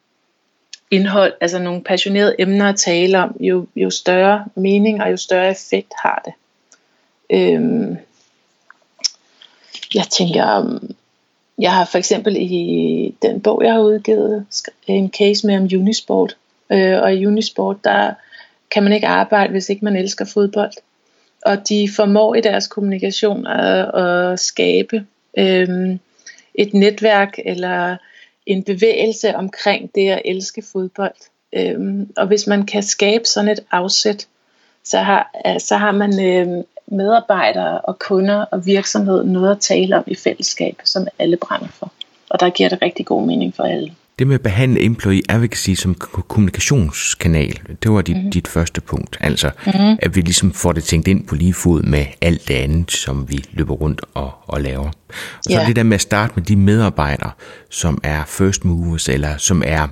indhold, 0.91 1.33
altså 1.41 1.59
nogle 1.59 1.83
passionerede 1.83 2.37
emner 2.39 2.69
at 2.69 2.77
tale 2.77 3.19
om, 3.19 3.37
jo, 3.41 3.67
jo 3.77 3.91
større 3.91 4.45
mening 4.55 5.03
og 5.03 5.11
jo 5.11 5.17
større 5.17 5.51
effekt 5.51 5.93
har 6.03 6.23
det. 6.25 6.33
Øhm, 7.31 7.97
jeg 9.95 10.05
tænker, 10.11 10.79
jeg 11.59 11.73
har 11.73 11.85
for 11.85 11.99
eksempel 11.99 12.37
i 12.37 13.15
den 13.23 13.41
bog, 13.41 13.65
jeg 13.65 13.73
har 13.73 13.81
udgivet, 13.81 14.47
en 14.87 15.13
case 15.19 15.47
med 15.47 15.57
om 15.57 15.63
Unisport. 15.63 16.37
Øh, 16.73 17.03
og 17.03 17.15
i 17.15 17.27
Unisport, 17.27 17.77
der 17.85 18.15
kan 18.71 18.83
man 18.83 18.93
ikke 18.93 19.07
arbejde, 19.07 19.51
hvis 19.51 19.69
ikke 19.69 19.85
man 19.85 19.97
elsker 19.97 20.25
fodbold. 20.25 20.73
Og 21.47 21.69
de 21.69 21.89
formår 21.97 22.35
i 22.35 22.41
deres 22.41 22.67
kommunikation 22.67 23.47
at, 23.47 23.95
at 23.95 24.41
skabe 24.41 25.07
øh, 25.39 25.97
et 26.55 26.75
netværk 26.75 27.39
eller 27.45 27.97
en 28.47 28.65
bevægelse 28.65 29.37
omkring 29.37 29.95
det 29.95 30.09
at 30.11 30.23
elske 30.25 30.63
fodbold. 30.73 31.15
Øhm, 31.53 32.13
og 32.17 32.27
hvis 32.27 32.47
man 32.47 32.67
kan 32.67 32.83
skabe 32.83 33.25
sådan 33.25 33.51
et 33.51 33.61
afsæt, 33.71 34.29
så 34.85 34.99
har, 34.99 35.31
øh, 35.47 35.61
så 35.61 35.77
har 35.77 35.93
man 35.93 36.25
øhm, 36.25 36.65
medarbejdere 36.87 37.81
og 37.81 37.99
kunder 37.99 38.45
og 38.45 38.67
virksomhed 38.67 39.25
noget 39.25 39.51
at 39.51 39.61
tale 39.61 39.97
om 39.97 40.05
i 40.07 40.15
fællesskab, 40.15 40.81
som 40.85 41.07
alle 41.19 41.37
brænder 41.37 41.69
for. 41.69 41.93
Og 42.31 42.41
der 42.41 42.51
giver 42.51 42.69
det 42.69 42.83
rigtig 42.83 43.07
god 43.07 43.27
mening 43.27 43.55
for 43.55 43.63
alle. 43.63 43.95
Det 44.21 44.29
med 44.29 44.35
at 44.35 44.43
behandle 44.43 44.85
employee 44.85 45.23
advocacy 45.29 45.71
som 45.71 45.95
kommunikationskanal, 45.95 47.61
det 47.83 47.93
var 47.93 48.03
dit, 48.03 48.25
mm. 48.25 48.31
dit 48.31 48.49
første 48.49 48.81
punkt. 48.81 49.17
Altså, 49.21 49.51
mm. 49.67 49.99
at 50.03 50.17
vi 50.17 50.21
ligesom 50.21 50.53
får 50.53 50.73
det 50.73 50.85
tænkt 50.85 51.09
ind 51.09 51.27
på 51.27 51.35
lige 51.35 51.55
fod 51.55 51.83
med 51.83 52.07
alt 52.21 52.49
det 52.49 52.55
andet, 52.55 52.93
som 52.93 53.31
vi 53.31 53.45
løber 53.53 53.75
rundt 53.75 54.01
og, 54.15 54.33
og 54.47 54.61
laver. 54.61 54.89
Og 54.89 54.93
så 55.43 55.53
yeah. 55.53 55.67
det 55.67 55.77
der 55.77 55.83
med 55.83 55.95
at 55.95 56.01
starte 56.01 56.33
med 56.37 56.45
de 56.45 56.57
medarbejdere, 56.57 57.31
som 57.71 58.01
er 58.03 58.23
first 58.27 58.65
movers, 58.65 59.09
eller 59.09 59.37
som 59.37 59.63
er 59.67 59.89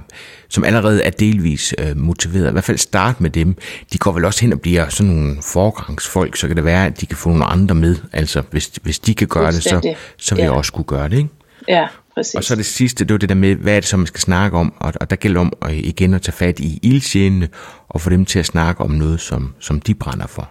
som 0.48 0.64
allerede 0.64 1.02
er 1.02 1.10
delvis 1.10 1.74
øh, 1.78 1.96
motiveret. 1.96 2.48
I 2.48 2.52
hvert 2.52 2.64
fald 2.64 2.78
starte 2.78 3.22
med 3.22 3.30
dem. 3.30 3.56
De 3.92 3.98
går 3.98 4.12
vel 4.12 4.24
også 4.24 4.40
hen 4.40 4.52
og 4.52 4.60
bliver 4.60 4.88
sådan 4.88 5.12
nogle 5.12 5.36
forgangsfolk, 5.42 6.36
så 6.36 6.46
kan 6.46 6.56
det 6.56 6.64
være, 6.64 6.86
at 6.86 7.00
de 7.00 7.06
kan 7.06 7.16
få 7.16 7.28
nogle 7.28 7.44
andre 7.44 7.74
med. 7.74 7.96
Altså, 8.12 8.42
hvis, 8.50 8.70
hvis 8.82 8.98
de 8.98 9.14
kan 9.14 9.28
gøre 9.28 9.52
det, 9.52 9.62
så, 9.62 9.94
så 10.16 10.34
vil 10.34 10.42
ja. 10.42 10.48
jeg 10.48 10.52
også 10.52 10.72
kunne 10.72 10.84
gøre 10.84 11.08
det, 11.08 11.16
ikke? 11.16 11.30
Ja, 11.68 11.86
præcis. 12.18 12.34
Og 12.34 12.44
så 12.44 12.56
det 12.56 12.66
sidste, 12.66 13.04
det 13.04 13.12
var 13.12 13.18
det 13.18 13.28
der 13.28 13.34
med, 13.34 13.54
hvad 13.54 13.76
er 13.76 13.80
det 13.80 13.88
så, 13.88 13.96
man 13.96 14.06
skal 14.06 14.20
snakke 14.20 14.58
om? 14.58 14.74
Og, 14.80 14.92
og 15.00 15.10
der 15.10 15.16
gælder 15.16 15.40
om 15.40 15.52
at, 15.62 15.74
igen 15.74 16.14
at 16.14 16.22
tage 16.22 16.32
fat 16.32 16.60
i 16.60 16.78
ildsjælene 16.82 17.48
og 17.88 18.00
få 18.00 18.10
dem 18.10 18.24
til 18.24 18.38
at 18.38 18.46
snakke 18.46 18.80
om 18.84 18.90
noget, 18.90 19.20
som, 19.20 19.54
som 19.60 19.80
de 19.80 19.94
brænder 19.94 20.26
for. 20.26 20.50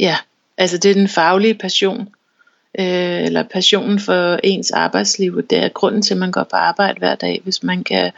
Ja, 0.00 0.16
altså 0.58 0.78
det 0.78 0.90
er 0.90 0.94
den 0.94 1.08
faglige 1.08 1.54
passion, 1.54 2.00
øh, 2.78 3.24
eller 3.24 3.44
passionen 3.52 4.00
for 4.00 4.38
ens 4.44 4.70
arbejdsliv. 4.70 5.42
Det 5.42 5.58
er 5.64 5.68
grunden 5.68 6.02
til, 6.02 6.14
at 6.14 6.18
man 6.18 6.30
går 6.30 6.46
på 6.50 6.56
arbejde 6.56 6.98
hver 6.98 7.14
dag, 7.14 7.40
hvis 7.44 7.62
man 7.62 7.84
kan 7.84 8.12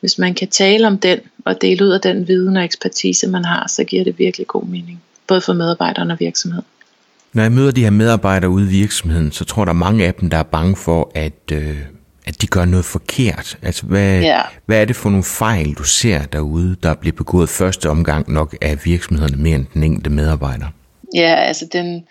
hvis 0.00 0.18
man 0.18 0.34
kan 0.34 0.48
tale 0.48 0.86
om 0.86 0.98
den 0.98 1.18
og 1.44 1.60
dele 1.60 1.84
ud 1.84 1.90
af 1.90 2.00
den 2.00 2.28
viden 2.28 2.56
og 2.56 2.64
ekspertise, 2.64 3.28
man 3.28 3.44
har, 3.44 3.68
så 3.68 3.84
giver 3.84 4.04
det 4.04 4.18
virkelig 4.18 4.46
god 4.46 4.64
mening, 4.64 5.02
både 5.26 5.40
for 5.40 5.52
medarbejderne 5.52 6.12
og 6.12 6.20
virksomheden. 6.20 6.64
Når 7.32 7.42
jeg 7.42 7.52
møder 7.52 7.70
de 7.70 7.82
her 7.82 7.90
medarbejdere 7.90 8.50
ude 8.50 8.64
i 8.64 8.68
virksomheden, 8.68 9.32
så 9.32 9.44
tror 9.44 9.64
der 9.64 9.72
er 9.72 9.76
mange 9.76 10.06
af 10.06 10.14
dem, 10.14 10.30
der 10.30 10.36
er 10.36 10.42
bange 10.42 10.76
for, 10.76 11.12
at, 11.14 11.52
øh, 11.52 11.78
at 12.26 12.42
de 12.42 12.46
gør 12.46 12.64
noget 12.64 12.84
forkert. 12.84 13.58
Altså, 13.62 13.86
hvad, 13.86 14.20
ja. 14.20 14.40
hvad 14.66 14.80
er 14.80 14.84
det 14.84 14.96
for 14.96 15.10
nogle 15.10 15.24
fejl, 15.24 15.74
du 15.74 15.84
ser 15.84 16.22
derude, 16.22 16.76
der 16.82 16.94
bliver 16.94 17.16
begået 17.16 17.48
første 17.48 17.90
omgang 17.90 18.32
nok 18.32 18.56
af 18.60 18.84
virksomhederne 18.84 19.36
mere 19.36 19.56
end 19.56 19.66
den 19.74 19.82
enkelte 19.82 20.10
medarbejder? 20.10 20.66
Ja, 21.14 21.34
altså 21.34 21.66
den, 21.72 22.06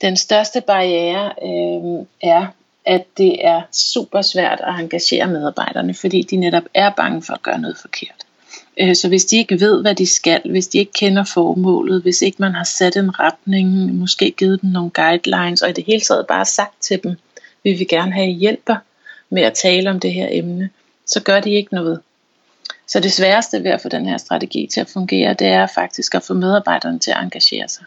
den 0.00 0.16
største 0.16 0.60
barriere 0.60 1.32
øh, 1.42 2.06
er, 2.30 2.46
at 2.86 3.04
det 3.18 3.46
er 3.46 3.62
super 3.72 4.22
svært 4.22 4.60
at 4.60 4.80
engagere 4.80 5.26
medarbejderne, 5.26 5.94
fordi 5.94 6.22
de 6.22 6.36
netop 6.36 6.64
er 6.74 6.90
bange 6.90 7.22
for 7.22 7.32
at 7.32 7.42
gøre 7.42 7.58
noget 7.58 7.76
forkert. 7.80 8.24
Øh, 8.80 8.96
så 8.96 9.08
hvis 9.08 9.24
de 9.24 9.36
ikke 9.36 9.60
ved, 9.60 9.82
hvad 9.82 9.94
de 9.94 10.06
skal, 10.06 10.40
hvis 10.50 10.68
de 10.68 10.78
ikke 10.78 10.92
kender 10.92 11.24
formålet, 11.24 12.02
hvis 12.02 12.22
ikke 12.22 12.36
man 12.40 12.54
har 12.54 12.64
sat 12.64 12.96
en 12.96 13.20
retning, 13.20 13.94
måske 13.94 14.30
givet 14.30 14.62
dem 14.62 14.70
nogle 14.70 14.90
guidelines, 14.90 15.62
og 15.62 15.70
i 15.70 15.72
det 15.72 15.84
hele 15.84 16.00
taget 16.00 16.26
bare 16.26 16.44
sagt 16.44 16.82
til 16.82 17.02
dem, 17.02 17.16
vi 17.64 17.72
vil 17.72 17.88
gerne 17.88 18.12
have 18.12 18.30
hjælper 18.30 18.76
med 19.34 19.42
at 19.42 19.54
tale 19.54 19.90
om 19.90 20.00
det 20.00 20.12
her 20.12 20.28
emne, 20.30 20.70
så 21.06 21.22
gør 21.22 21.40
de 21.40 21.50
ikke 21.50 21.74
noget. 21.74 22.00
Så 22.86 23.00
det 23.00 23.12
sværeste 23.12 23.64
ved 23.64 23.70
at 23.70 23.80
få 23.80 23.88
den 23.88 24.06
her 24.06 24.16
strategi 24.16 24.68
til 24.72 24.80
at 24.80 24.88
fungere, 24.88 25.34
det 25.34 25.46
er 25.46 25.66
faktisk 25.74 26.14
at 26.14 26.22
få 26.22 26.34
medarbejderne 26.34 26.98
til 26.98 27.10
at 27.10 27.22
engagere 27.22 27.68
sig. 27.68 27.84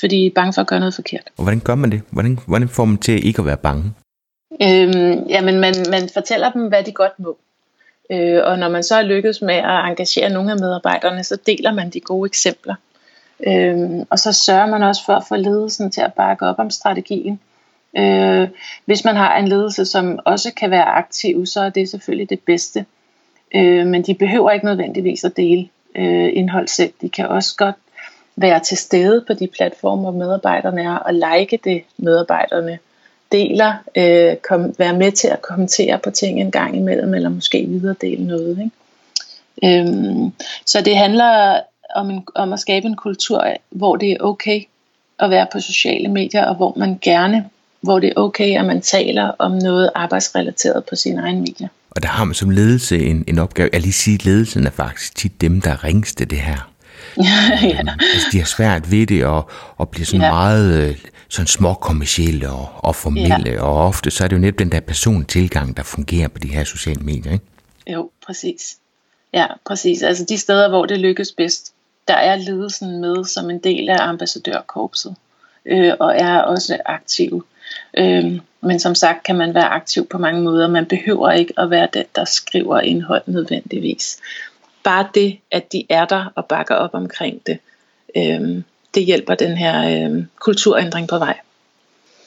Fordi 0.00 0.16
de 0.16 0.26
er 0.26 0.30
bange 0.34 0.52
for 0.52 0.60
at 0.60 0.66
gøre 0.66 0.80
noget 0.80 0.94
forkert. 0.94 1.30
Og 1.36 1.42
hvordan 1.42 1.60
gør 1.60 1.74
man 1.74 1.92
det? 1.92 2.02
Hvordan, 2.10 2.38
hvordan 2.46 2.68
får 2.68 2.84
man 2.84 2.98
til 2.98 3.26
ikke 3.26 3.38
at 3.38 3.46
være 3.46 3.56
bange? 3.56 3.92
Øhm, 4.62 5.26
jamen, 5.28 5.60
man, 5.60 5.74
man 5.90 6.08
fortæller 6.14 6.52
dem, 6.52 6.68
hvad 6.68 6.82
de 6.84 6.92
godt 6.92 7.18
må. 7.18 7.36
Øh, 8.10 8.40
og 8.44 8.58
når 8.58 8.68
man 8.68 8.82
så 8.82 8.94
er 8.94 9.02
lykkedes 9.02 9.42
med 9.42 9.54
at 9.54 9.84
engagere 9.84 10.30
nogle 10.30 10.52
af 10.52 10.58
medarbejderne, 10.58 11.24
så 11.24 11.36
deler 11.46 11.72
man 11.72 11.90
de 11.90 12.00
gode 12.00 12.26
eksempler. 12.26 12.74
Øhm, 13.46 14.02
og 14.10 14.18
så 14.18 14.32
sørger 14.32 14.66
man 14.66 14.82
også 14.82 15.04
for 15.06 15.12
at 15.12 15.24
få 15.28 15.36
ledelsen 15.36 15.90
til 15.90 16.00
at 16.00 16.14
bakke 16.14 16.46
op 16.46 16.58
om 16.58 16.70
strategien. 16.70 17.40
Øh, 17.96 18.48
hvis 18.84 19.04
man 19.04 19.16
har 19.16 19.36
en 19.36 19.48
ledelse, 19.48 19.84
som 19.84 20.18
også 20.24 20.52
kan 20.54 20.70
være 20.70 20.84
aktiv, 20.84 21.46
så 21.46 21.60
er 21.60 21.70
det 21.70 21.88
selvfølgelig 21.88 22.30
det 22.30 22.40
bedste. 22.40 22.84
Øh, 23.54 23.86
men 23.86 24.02
de 24.02 24.14
behøver 24.14 24.50
ikke 24.50 24.66
nødvendigvis 24.66 25.24
at 25.24 25.36
dele 25.36 25.68
øh, 25.94 26.30
indhold 26.32 26.68
selv. 26.68 26.92
De 27.00 27.08
kan 27.08 27.28
også 27.28 27.56
godt 27.56 27.76
være 28.36 28.60
til 28.60 28.76
stede 28.76 29.24
på 29.26 29.32
de 29.32 29.46
platformer, 29.46 30.10
medarbejderne 30.10 30.82
er, 30.82 30.96
og 30.96 31.14
like 31.14 31.58
det, 31.64 31.82
medarbejderne 31.96 32.78
deler, 33.32 33.74
øh, 33.96 34.36
kom, 34.36 34.74
være 34.78 34.96
med 34.96 35.12
til 35.12 35.28
at 35.28 35.42
kommentere 35.42 35.98
på 35.98 36.10
ting 36.10 36.40
en 36.40 36.50
gang 36.50 36.76
imellem, 36.76 37.14
eller 37.14 37.28
måske 37.28 37.66
videre 37.66 37.94
dele 38.00 38.26
noget. 38.26 38.58
Ikke? 38.58 39.80
Øhm, 39.80 40.32
så 40.66 40.80
det 40.80 40.96
handler 40.96 41.60
om, 41.94 42.10
en, 42.10 42.26
om 42.34 42.52
at 42.52 42.60
skabe 42.60 42.86
en 42.86 42.96
kultur, 42.96 43.46
hvor 43.70 43.96
det 43.96 44.12
er 44.12 44.16
okay 44.20 44.62
at 45.18 45.30
være 45.30 45.46
på 45.52 45.60
sociale 45.60 46.08
medier, 46.08 46.44
og 46.44 46.54
hvor 46.54 46.72
man 46.76 46.98
gerne, 47.02 47.50
hvor 47.84 48.00
det 48.00 48.08
er 48.08 48.12
okay, 48.16 48.58
at 48.58 48.64
man 48.64 48.80
taler 48.80 49.30
om 49.38 49.52
noget 49.52 49.90
arbejdsrelateret 49.94 50.84
på 50.84 50.96
sine 50.96 51.22
egne 51.22 51.40
medier. 51.40 51.68
Og 51.90 52.02
der 52.02 52.08
har 52.08 52.24
man 52.24 52.34
som 52.34 52.50
ledelse 52.50 52.98
en, 52.98 53.24
en 53.28 53.38
opgave. 53.38 53.70
Jeg 53.72 53.80
lige 53.80 53.92
sige, 53.92 54.14
at 54.14 54.24
ledelsen 54.24 54.66
er 54.66 54.70
faktisk 54.70 55.16
tit 55.16 55.40
dem, 55.40 55.60
der 55.60 55.84
ringste 55.84 56.24
det 56.24 56.38
her. 56.38 56.70
ja. 57.62 57.78
altså, 58.12 58.28
de 58.32 58.38
har 58.38 58.46
svært 58.46 58.90
ved 58.90 59.06
det, 59.06 59.24
og, 59.24 59.50
og 59.76 59.88
bliver 59.88 60.06
sådan 60.06 60.20
ja. 60.20 60.32
meget 60.32 60.88
øh, 60.88 60.96
sådan 61.28 61.46
små 61.46 61.74
kommersielle 61.74 62.50
og, 62.50 62.68
og 62.76 62.96
formelle, 62.96 63.50
ja. 63.50 63.62
og 63.62 63.86
ofte 63.86 64.10
så 64.10 64.24
er 64.24 64.28
det 64.28 64.36
jo 64.36 64.40
netop 64.40 64.58
den 64.58 64.72
der 64.72 64.80
persontilgang, 64.80 65.76
der 65.76 65.82
fungerer 65.82 66.28
på 66.28 66.38
de 66.38 66.48
her 66.48 66.64
sociale 66.64 67.00
medier, 67.00 67.32
ikke? 67.32 67.44
Jo, 67.86 68.10
præcis. 68.26 68.76
Ja, 69.32 69.46
præcis. 69.66 70.02
Altså 70.02 70.24
de 70.28 70.38
steder, 70.38 70.68
hvor 70.68 70.86
det 70.86 70.98
lykkes 70.98 71.32
bedst, 71.32 71.72
der 72.08 72.14
er 72.14 72.36
ledelsen 72.36 73.00
med 73.00 73.24
som 73.24 73.50
en 73.50 73.58
del 73.58 73.88
af 73.88 73.96
ambassadørkorpset, 74.00 75.16
øh, 75.66 75.92
og 76.00 76.14
er 76.16 76.38
også 76.38 76.78
aktiv. 76.86 77.44
Øh, 77.98 78.40
men 78.60 78.80
som 78.80 78.94
sagt 78.94 79.22
kan 79.22 79.36
man 79.36 79.54
være 79.54 79.68
aktiv 79.68 80.06
på 80.06 80.18
mange 80.18 80.42
måder. 80.42 80.68
Man 80.68 80.86
behøver 80.86 81.30
ikke 81.30 81.54
at 81.58 81.70
være 81.70 81.88
den, 81.94 82.04
der 82.16 82.24
skriver 82.24 82.80
indhold 82.80 83.22
nødvendigvis. 83.26 84.18
Bare 84.84 85.06
det, 85.14 85.38
at 85.50 85.72
de 85.72 85.84
er 85.88 86.04
der 86.04 86.32
og 86.34 86.46
bakker 86.46 86.74
op 86.74 86.90
omkring 86.92 87.40
det, 87.46 87.58
øh, 88.16 88.62
det 88.94 89.04
hjælper 89.04 89.34
den 89.34 89.56
her 89.56 90.08
øh, 90.08 90.24
kulturændring 90.40 91.08
på 91.08 91.18
vej. 91.18 91.38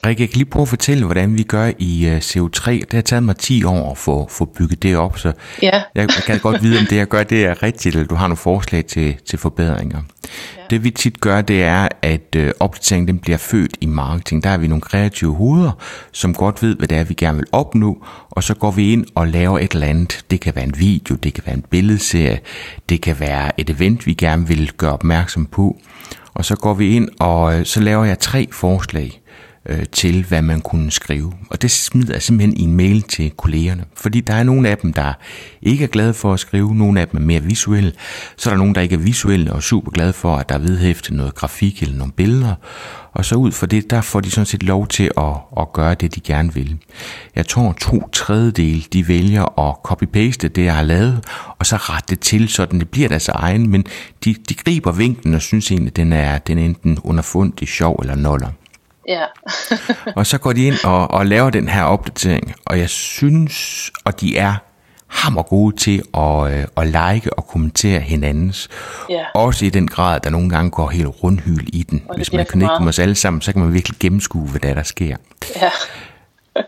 Rikke, 0.06 0.22
jeg 0.22 0.30
kan 0.30 0.38
lige 0.38 0.50
prøve 0.50 0.62
at 0.62 0.68
fortælle, 0.68 1.06
hvordan 1.06 1.38
vi 1.38 1.44
gør 1.44 1.72
i 1.80 2.08
uh, 2.08 2.18
CO3. 2.18 2.72
Det 2.72 2.94
har 2.94 3.02
taget 3.02 3.24
mig 3.24 3.38
10 3.38 3.64
år 3.64 3.92
at 3.92 3.98
få, 3.98 4.28
få 4.30 4.46
bygget 4.46 4.84
det 4.84 4.98
op, 4.98 5.18
så 5.20 5.32
ja. 5.62 5.82
jeg 5.96 6.10
kan 6.10 6.40
godt 6.40 6.64
vide, 6.64 6.80
om 6.80 6.86
det 6.86 6.96
jeg 6.96 7.08
gør, 7.08 7.24
det 7.24 7.46
er 7.46 7.64
rigtigt, 7.64 7.96
eller 7.96 8.08
du 8.08 8.16
har 8.16 8.28
nogle 8.28 8.38
forslag 8.38 8.86
til, 8.86 9.18
til 9.26 9.40
forbedringer. 9.40 10.00
Det 10.70 10.84
vi 10.84 10.92
tit 10.92 11.22
gør, 11.22 11.42
det 11.42 11.64
er, 11.64 11.88
at 12.02 12.36
øh, 12.36 12.52
opdateringen 12.60 13.08
den 13.08 13.20
bliver 13.20 13.38
født 13.38 13.78
i 13.82 13.86
marketing. 13.86 14.44
Der 14.44 14.50
er 14.50 14.58
vi 14.58 14.68
nogle 14.68 14.82
kreative 14.82 15.36
hoveder, 15.36 15.72
som 16.12 16.34
godt 16.34 16.64
ved, 16.64 16.76
hvad 16.76 16.88
det 16.88 16.98
er, 16.98 17.04
vi 17.04 17.14
gerne 17.14 17.38
vil 17.38 17.48
opnå, 17.52 18.06
og 18.30 18.44
så 18.44 18.54
går 18.54 18.72
vi 18.72 18.94
ind 18.94 19.06
og 19.16 19.28
laver 19.28 19.60
et 19.60 19.72
eller 19.72 19.88
andet. 19.88 20.26
Det 20.32 20.42
kan 20.42 20.56
være 20.56 20.66
en 20.66 20.80
video, 20.80 21.16
det 21.16 21.34
kan 21.34 21.44
være 21.46 21.56
en 21.56 21.66
billedserie, 21.70 22.40
det 22.90 23.02
kan 23.02 23.20
være 23.20 23.60
et 23.60 23.70
event, 23.70 24.06
vi 24.06 24.14
gerne 24.14 24.48
vil 24.48 24.72
gøre 24.78 24.94
opmærksom 24.94 25.46
på. 25.46 25.78
Og 26.34 26.46
så 26.46 26.56
går 26.56 26.74
vi 26.74 26.96
ind, 26.96 27.10
og 27.20 27.60
øh, 27.60 27.66
så 27.66 27.80
laver 27.80 28.06
jeg 28.06 28.20
tre 28.20 28.48
forslag 28.52 29.22
øh, 29.68 29.86
til, 29.92 30.26
hvad 30.28 30.42
man 30.42 30.62
kunne 30.62 30.92
skrive. 30.92 31.34
Og 31.50 31.62
det 31.62 31.72
smider 31.72 32.14
jeg 32.14 32.22
simpelthen 32.22 32.58
i 32.58 32.62
en 32.62 32.78
mail 32.78 33.02
til 33.02 33.32
kollegerne. 33.32 33.86
Fordi 33.96 34.22
der 34.22 34.34
er 34.34 34.44
nogle 34.44 34.70
af 34.70 34.78
dem, 34.78 34.94
der 34.94 35.14
ikke 35.62 35.84
er 35.84 35.88
glade 35.88 36.14
for 36.14 36.34
at 36.34 36.40
skrive, 36.40 36.76
nogle 36.76 37.02
af 37.02 37.08
dem 37.08 37.22
er 37.22 37.26
mere 37.26 37.44
visuelle. 37.44 37.94
Så 38.38 38.50
er 38.50 38.54
der 38.54 38.58
nogen, 38.58 38.76
der 38.76 38.82
ikke 38.82 38.96
er 38.96 39.00
visuelle 39.00 39.54
og 39.54 39.64
super 39.64 39.92
glade 39.92 40.14
for, 40.14 40.36
at 40.36 40.50
der 40.50 40.56
er 40.56 40.60
vedhæftet 40.60 41.14
noget 41.14 41.36
grafik 41.36 41.82
eller 41.82 41.96
nogle 41.96 42.14
billeder. 42.14 42.56
Og 43.14 43.26
så 43.26 43.36
ud 43.36 43.52
for 43.52 43.66
det, 43.66 43.90
der 43.90 44.02
får 44.02 44.20
de 44.20 44.32
sådan 44.32 44.46
set 44.46 44.64
lov 44.64 44.88
til 44.88 45.12
at, 45.18 45.34
at 45.60 45.74
gøre 45.74 45.94
det, 45.94 46.16
de 46.16 46.22
gerne 46.22 46.54
vil. 46.54 46.78
Jeg 47.36 47.48
tror, 47.48 47.74
to 47.82 48.10
tredjedel, 48.10 48.88
de 48.94 49.08
vælger 49.08 49.60
at 49.60 49.76
copy-paste 49.88 50.48
det, 50.48 50.66
jeg 50.66 50.76
har 50.76 50.84
lavet, 50.84 51.26
og 51.60 51.66
så 51.66 51.76
rette 51.76 52.06
det 52.10 52.20
til, 52.20 52.50
så 52.50 52.66
det 52.66 52.90
bliver 52.90 53.10
deres 53.10 53.28
egen, 53.28 53.70
men 53.70 53.86
de, 54.26 54.36
de 54.50 54.54
griber 54.54 54.92
vinklen 54.92 55.34
og 55.34 55.42
synes 55.42 55.72
egentlig, 55.72 55.96
den 55.96 56.14
er, 56.14 56.38
den 56.38 56.58
er 56.58 56.66
enten 56.66 57.00
underfundig, 57.04 57.68
sjov 57.68 58.00
eller 58.02 58.16
noller. 58.16 58.50
Ja. 59.08 59.26
og 60.18 60.26
så 60.26 60.38
går 60.38 60.54
de 60.54 60.64
ind 60.64 60.86
og, 60.86 61.12
og 61.12 61.26
laver 61.26 61.50
den 61.50 61.70
her 61.70 61.84
opdatering, 61.84 62.54
og 62.66 62.80
jeg 62.80 62.90
synes, 62.90 63.92
og 64.06 64.22
de 64.22 64.38
er 64.38 64.56
hammer 65.08 65.44
gode 65.44 65.76
til 65.76 66.04
at, 66.14 66.54
øh, 66.54 66.66
at 66.78 66.88
like 66.88 67.34
og 67.34 67.48
kommentere 67.48 68.00
hinandens. 68.00 68.70
Ja. 69.10 69.24
Også 69.34 69.66
i 69.66 69.70
den 69.70 69.88
grad, 69.88 70.20
der 70.20 70.30
nogle 70.30 70.50
gange 70.50 70.72
går 70.72 70.90
helt 70.90 71.24
rundhyl 71.24 71.66
i 71.68 71.84
den. 71.84 72.04
Hvis 72.16 72.34
man 72.34 72.46
connecter 72.46 72.80
med 72.80 72.90
os 72.90 73.00
alle 73.00 73.16
sammen, 73.16 73.42
så 73.42 73.52
kan 73.52 73.62
man 73.62 73.74
virkelig 73.74 73.98
gennemskue, 74.00 74.48
hvad 74.48 74.60
der, 74.60 74.70
er, 74.70 74.74
der 74.74 74.84
sker. 74.84 75.16
Ja. 75.56 75.70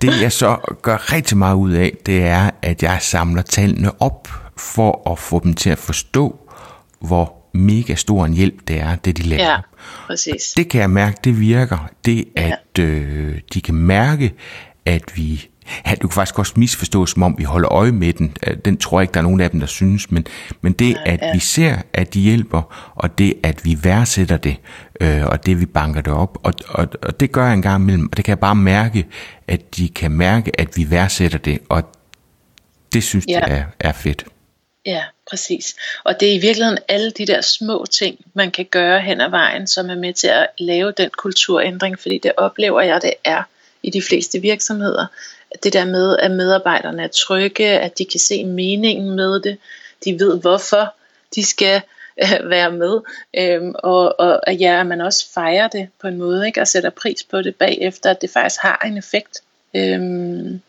Det 0.02 0.22
jeg 0.22 0.32
så 0.32 0.58
gør 0.82 1.14
rigtig 1.14 1.38
meget 1.38 1.56
ud 1.56 1.72
af, 1.72 1.98
det 2.06 2.24
er, 2.24 2.50
at 2.62 2.84
jeg 2.84 2.98
samler 3.02 3.42
tallene 3.42 4.02
op 4.02 4.28
for 4.58 5.12
at 5.12 5.20
få 5.20 5.40
dem 5.44 5.54
til 5.54 5.70
at 5.70 5.78
forstå, 5.78 6.40
hvor 7.02 7.39
mega 7.54 7.96
stor 7.96 8.26
en 8.26 8.34
hjælp 8.34 8.68
det 8.68 8.80
er, 8.80 8.96
det 8.96 9.18
de 9.18 9.22
laver. 9.24 9.44
Ja, 9.44 9.58
præcis. 10.08 10.54
Det 10.58 10.70
kan 10.70 10.82
jeg 10.82 10.90
mærke, 10.90 11.18
det 11.24 11.40
virker. 11.40 11.90
Det, 12.06 12.26
at 12.36 12.80
øh, 12.80 13.40
de 13.54 13.62
kan 13.62 13.76
mærke, 13.76 14.34
at 14.86 15.02
vi... 15.16 15.48
Ja, 15.88 15.96
du 15.96 16.08
kan 16.08 16.14
faktisk 16.16 16.40
også 16.40 16.54
misforstå, 16.58 17.06
som 17.06 17.24
om 17.24 17.36
vi 17.38 17.44
holder 17.44 17.72
øje 17.72 17.92
med 17.92 18.14
den. 18.14 18.38
Øh, 18.48 18.58
Den 18.66 18.78
tror 18.78 19.00
jeg 19.00 19.04
ikke, 19.04 19.14
der 19.14 19.20
er 19.20 19.24
nogen 19.24 19.42
af 19.42 19.52
dem, 19.52 19.60
der 19.60 19.68
synes. 19.68 20.12
Men, 20.12 20.26
men 20.62 20.74
det, 20.74 20.98
at 21.06 21.20
vi 21.34 21.40
ser, 21.40 21.78
at 21.94 22.14
de 22.14 22.20
hjælper, 22.20 22.92
og 22.96 23.18
det, 23.18 23.34
at 23.44 23.66
vi 23.66 23.78
værdsætter 23.84 24.38
det, 24.38 24.58
øh, 25.02 25.26
og 25.26 25.46
det, 25.46 25.60
vi 25.60 25.66
banker 25.66 26.02
det 26.02 26.14
op, 26.14 26.38
og, 26.44 26.54
og, 26.70 26.88
og 27.02 27.20
det 27.20 27.32
gør 27.32 27.46
jeg 27.46 27.54
en 27.54 27.62
gang 27.62 27.84
imellem. 27.84 28.06
Og 28.12 28.18
det 28.18 28.26
kan 28.26 28.30
jeg 28.32 28.40
bare 28.40 28.56
mærke, 28.56 29.06
at 29.48 29.78
de 29.78 29.90
kan 29.90 30.12
mærke, 30.12 30.60
at 30.62 30.78
vi 30.78 30.92
værdsætter 30.92 31.38
det, 31.38 31.60
og 31.70 31.84
det 32.94 33.04
synes 33.04 33.26
Ja. 33.28 33.40
jeg 33.40 33.58
er, 33.58 33.64
er 33.80 33.92
fedt. 33.92 34.26
Ja, 34.86 35.04
præcis. 35.30 35.76
Og 36.04 36.20
det 36.20 36.30
er 36.30 36.34
i 36.34 36.38
virkeligheden 36.38 36.80
alle 36.88 37.12
de 37.12 37.26
der 37.26 37.42
små 37.42 37.86
ting, 37.92 38.26
man 38.34 38.52
kan 38.52 38.66
gøre 38.66 39.02
hen 39.02 39.22
ad 39.22 39.30
vejen, 39.30 39.68
som 39.68 39.90
er 39.90 39.96
med 39.96 40.14
til 40.14 40.28
at 40.28 40.48
lave 40.58 40.92
den 40.92 41.10
kulturændring, 41.10 42.00
fordi 42.00 42.18
det 42.18 42.32
oplever 42.38 42.82
jeg, 42.82 43.02
det 43.02 43.14
er 43.24 43.44
i 43.84 43.90
de 43.90 44.02
fleste 44.02 44.40
virksomheder. 44.40 45.06
Det 45.64 45.74
der 45.74 45.86
med, 45.86 46.18
at 46.18 46.32
medarbejderne 46.32 47.04
er 47.04 47.08
trygge, 47.08 47.68
at 47.68 47.98
de 47.98 48.06
kan 48.06 48.20
se 48.20 48.46
meningen 48.46 49.16
med 49.16 49.40
det, 49.40 49.58
de 50.06 50.20
ved 50.20 50.42
hvorfor 50.42 50.94
de 51.36 51.46
skal 51.46 51.82
øh, 52.22 52.50
være 52.50 52.72
med, 52.72 53.00
øhm, 53.38 53.76
og, 53.76 54.20
og 54.20 54.50
at 54.50 54.62
ja, 54.62 54.80
at 54.80 54.88
man 54.88 55.02
også 55.02 55.34
fejrer 55.34 55.68
det 55.68 55.90
på 56.02 56.08
en 56.08 56.18
måde, 56.18 56.48
ikke? 56.48 56.62
og 56.62 56.68
sætter 56.68 56.90
pris 56.90 57.24
på 57.24 57.42
det 57.42 57.56
bagefter, 57.56 58.12
at 58.12 58.22
det 58.22 58.30
faktisk 58.30 58.62
har 58.62 58.82
en 58.86 58.98
effekt. 58.98 59.42
Øhm, 59.74 60.62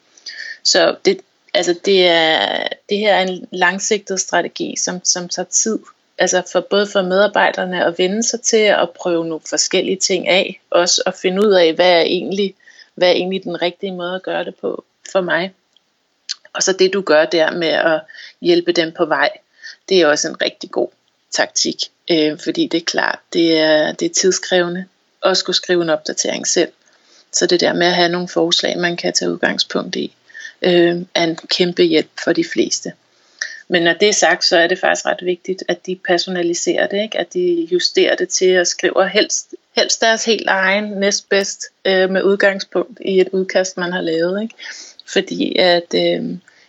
så 0.63 0.97
det, 1.05 1.21
altså 1.55 1.75
det, 1.85 2.07
er, 2.07 2.69
det 2.89 2.99
her 2.99 3.15
er 3.15 3.23
en 3.23 3.49
langsigtet 3.53 4.21
strategi, 4.21 4.75
som, 4.77 5.01
som 5.05 5.29
tager 5.29 5.47
tid. 5.47 5.79
Altså 6.19 6.43
for 6.53 6.61
både 6.61 6.87
for 6.87 7.03
medarbejderne 7.03 7.85
at 7.85 7.99
vende 7.99 8.23
sig 8.23 8.41
til 8.41 8.57
at 8.57 8.91
prøve 8.91 9.25
nogle 9.25 9.41
forskellige 9.49 9.97
ting 9.97 10.29
af, 10.29 10.61
også 10.71 11.03
at 11.07 11.15
finde 11.15 11.47
ud 11.47 11.53
af, 11.53 11.73
hvad 11.75 11.93
er 11.93 12.01
egentlig, 12.01 12.55
hvad 12.95 13.09
er 13.09 13.13
egentlig 13.13 13.45
den 13.45 13.63
rigtige 13.63 13.93
måde 13.93 14.15
at 14.15 14.23
gøre 14.23 14.45
det 14.45 14.55
på 14.55 14.85
for 15.13 15.21
mig. 15.21 15.55
Og 16.53 16.63
så 16.63 16.73
det 16.73 16.93
du 16.93 17.01
gør 17.01 17.25
der 17.25 17.51
med 17.51 17.69
at 17.69 18.01
hjælpe 18.41 18.73
dem 18.73 18.93
på 18.93 19.05
vej, 19.05 19.31
det 19.89 20.01
er 20.01 20.07
også 20.07 20.29
en 20.29 20.43
rigtig 20.43 20.71
god 20.71 20.89
taktik, 21.31 21.77
øh, 22.11 22.39
fordi 22.39 22.67
det 22.67 22.81
er 22.81 22.85
klart, 22.85 23.19
det 23.33 23.59
er, 23.59 23.93
det 23.93 24.07
er 24.07 24.15
tidskrævende 24.15 24.85
at 25.25 25.37
skulle 25.37 25.57
skrive 25.57 25.83
en 25.83 25.91
opdatering 25.91 26.47
selv. 26.47 26.73
Så 27.33 27.47
det 27.47 27.61
der 27.61 27.73
med 27.73 27.87
at 27.87 27.95
have 27.95 28.09
nogle 28.09 28.29
forslag, 28.29 28.79
man 28.79 28.97
kan 28.97 29.13
tage 29.13 29.31
udgangspunkt 29.33 29.97
i, 29.97 30.15
øh, 30.63 30.97
er 31.15 31.25
en 31.25 31.37
kæmpe 31.37 31.83
hjælp 31.83 32.11
for 32.25 32.33
de 32.33 32.45
fleste. 32.45 32.93
Men 33.69 33.83
når 33.83 33.93
det 33.93 34.09
er 34.09 34.13
sagt, 34.13 34.45
så 34.45 34.59
er 34.59 34.67
det 34.67 34.79
faktisk 34.79 35.07
ret 35.07 35.25
vigtigt, 35.25 35.65
at 35.69 35.87
de 35.87 35.99
personaliserer 36.07 36.87
det, 36.87 37.03
ikke? 37.03 37.19
at 37.19 37.35
de 37.35 37.69
justerer 37.73 38.17
det 38.17 38.29
til 38.29 38.51
at 38.51 38.67
skrive 38.67 39.09
helst, 39.09 39.55
helst 39.77 40.01
deres 40.01 40.25
helt 40.25 40.47
egen 40.49 40.85
næstbedst 40.85 41.65
øh, 41.85 42.11
med 42.11 42.23
udgangspunkt 42.23 43.01
i 43.05 43.21
et 43.21 43.29
udkast, 43.33 43.77
man 43.77 43.93
har 43.93 44.01
lavet. 44.01 44.43
Ikke? 44.43 44.55
Fordi 45.07 45.59
at 45.59 45.95
øh, 45.95 46.25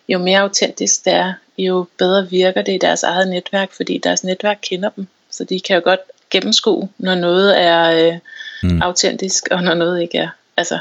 jo 0.10 0.20
mere 0.20 0.40
autentisk 0.40 1.06
det 1.06 1.14
er, 1.14 1.34
jo 1.58 1.86
bedre 1.98 2.30
virker 2.30 2.62
det 2.62 2.74
i 2.74 2.78
deres 2.78 3.04
eget 3.04 3.28
netværk, 3.28 3.72
fordi 3.72 3.98
deres 3.98 4.24
netværk 4.24 4.58
kender 4.62 4.90
dem. 4.90 5.08
Så 5.30 5.44
de 5.44 5.60
kan 5.60 5.76
jo 5.76 5.82
godt 5.84 6.00
gennemskue, 6.30 6.90
når 6.98 7.16
noget 7.16 7.62
er 7.62 8.08
øh, 8.08 8.20
mm. 8.64 8.82
autentisk, 8.82 9.48
og 9.52 9.64
når 9.64 9.74
noget 9.74 10.02
ikke 10.02 10.18
er. 10.18 10.30
Altså, 10.58 10.80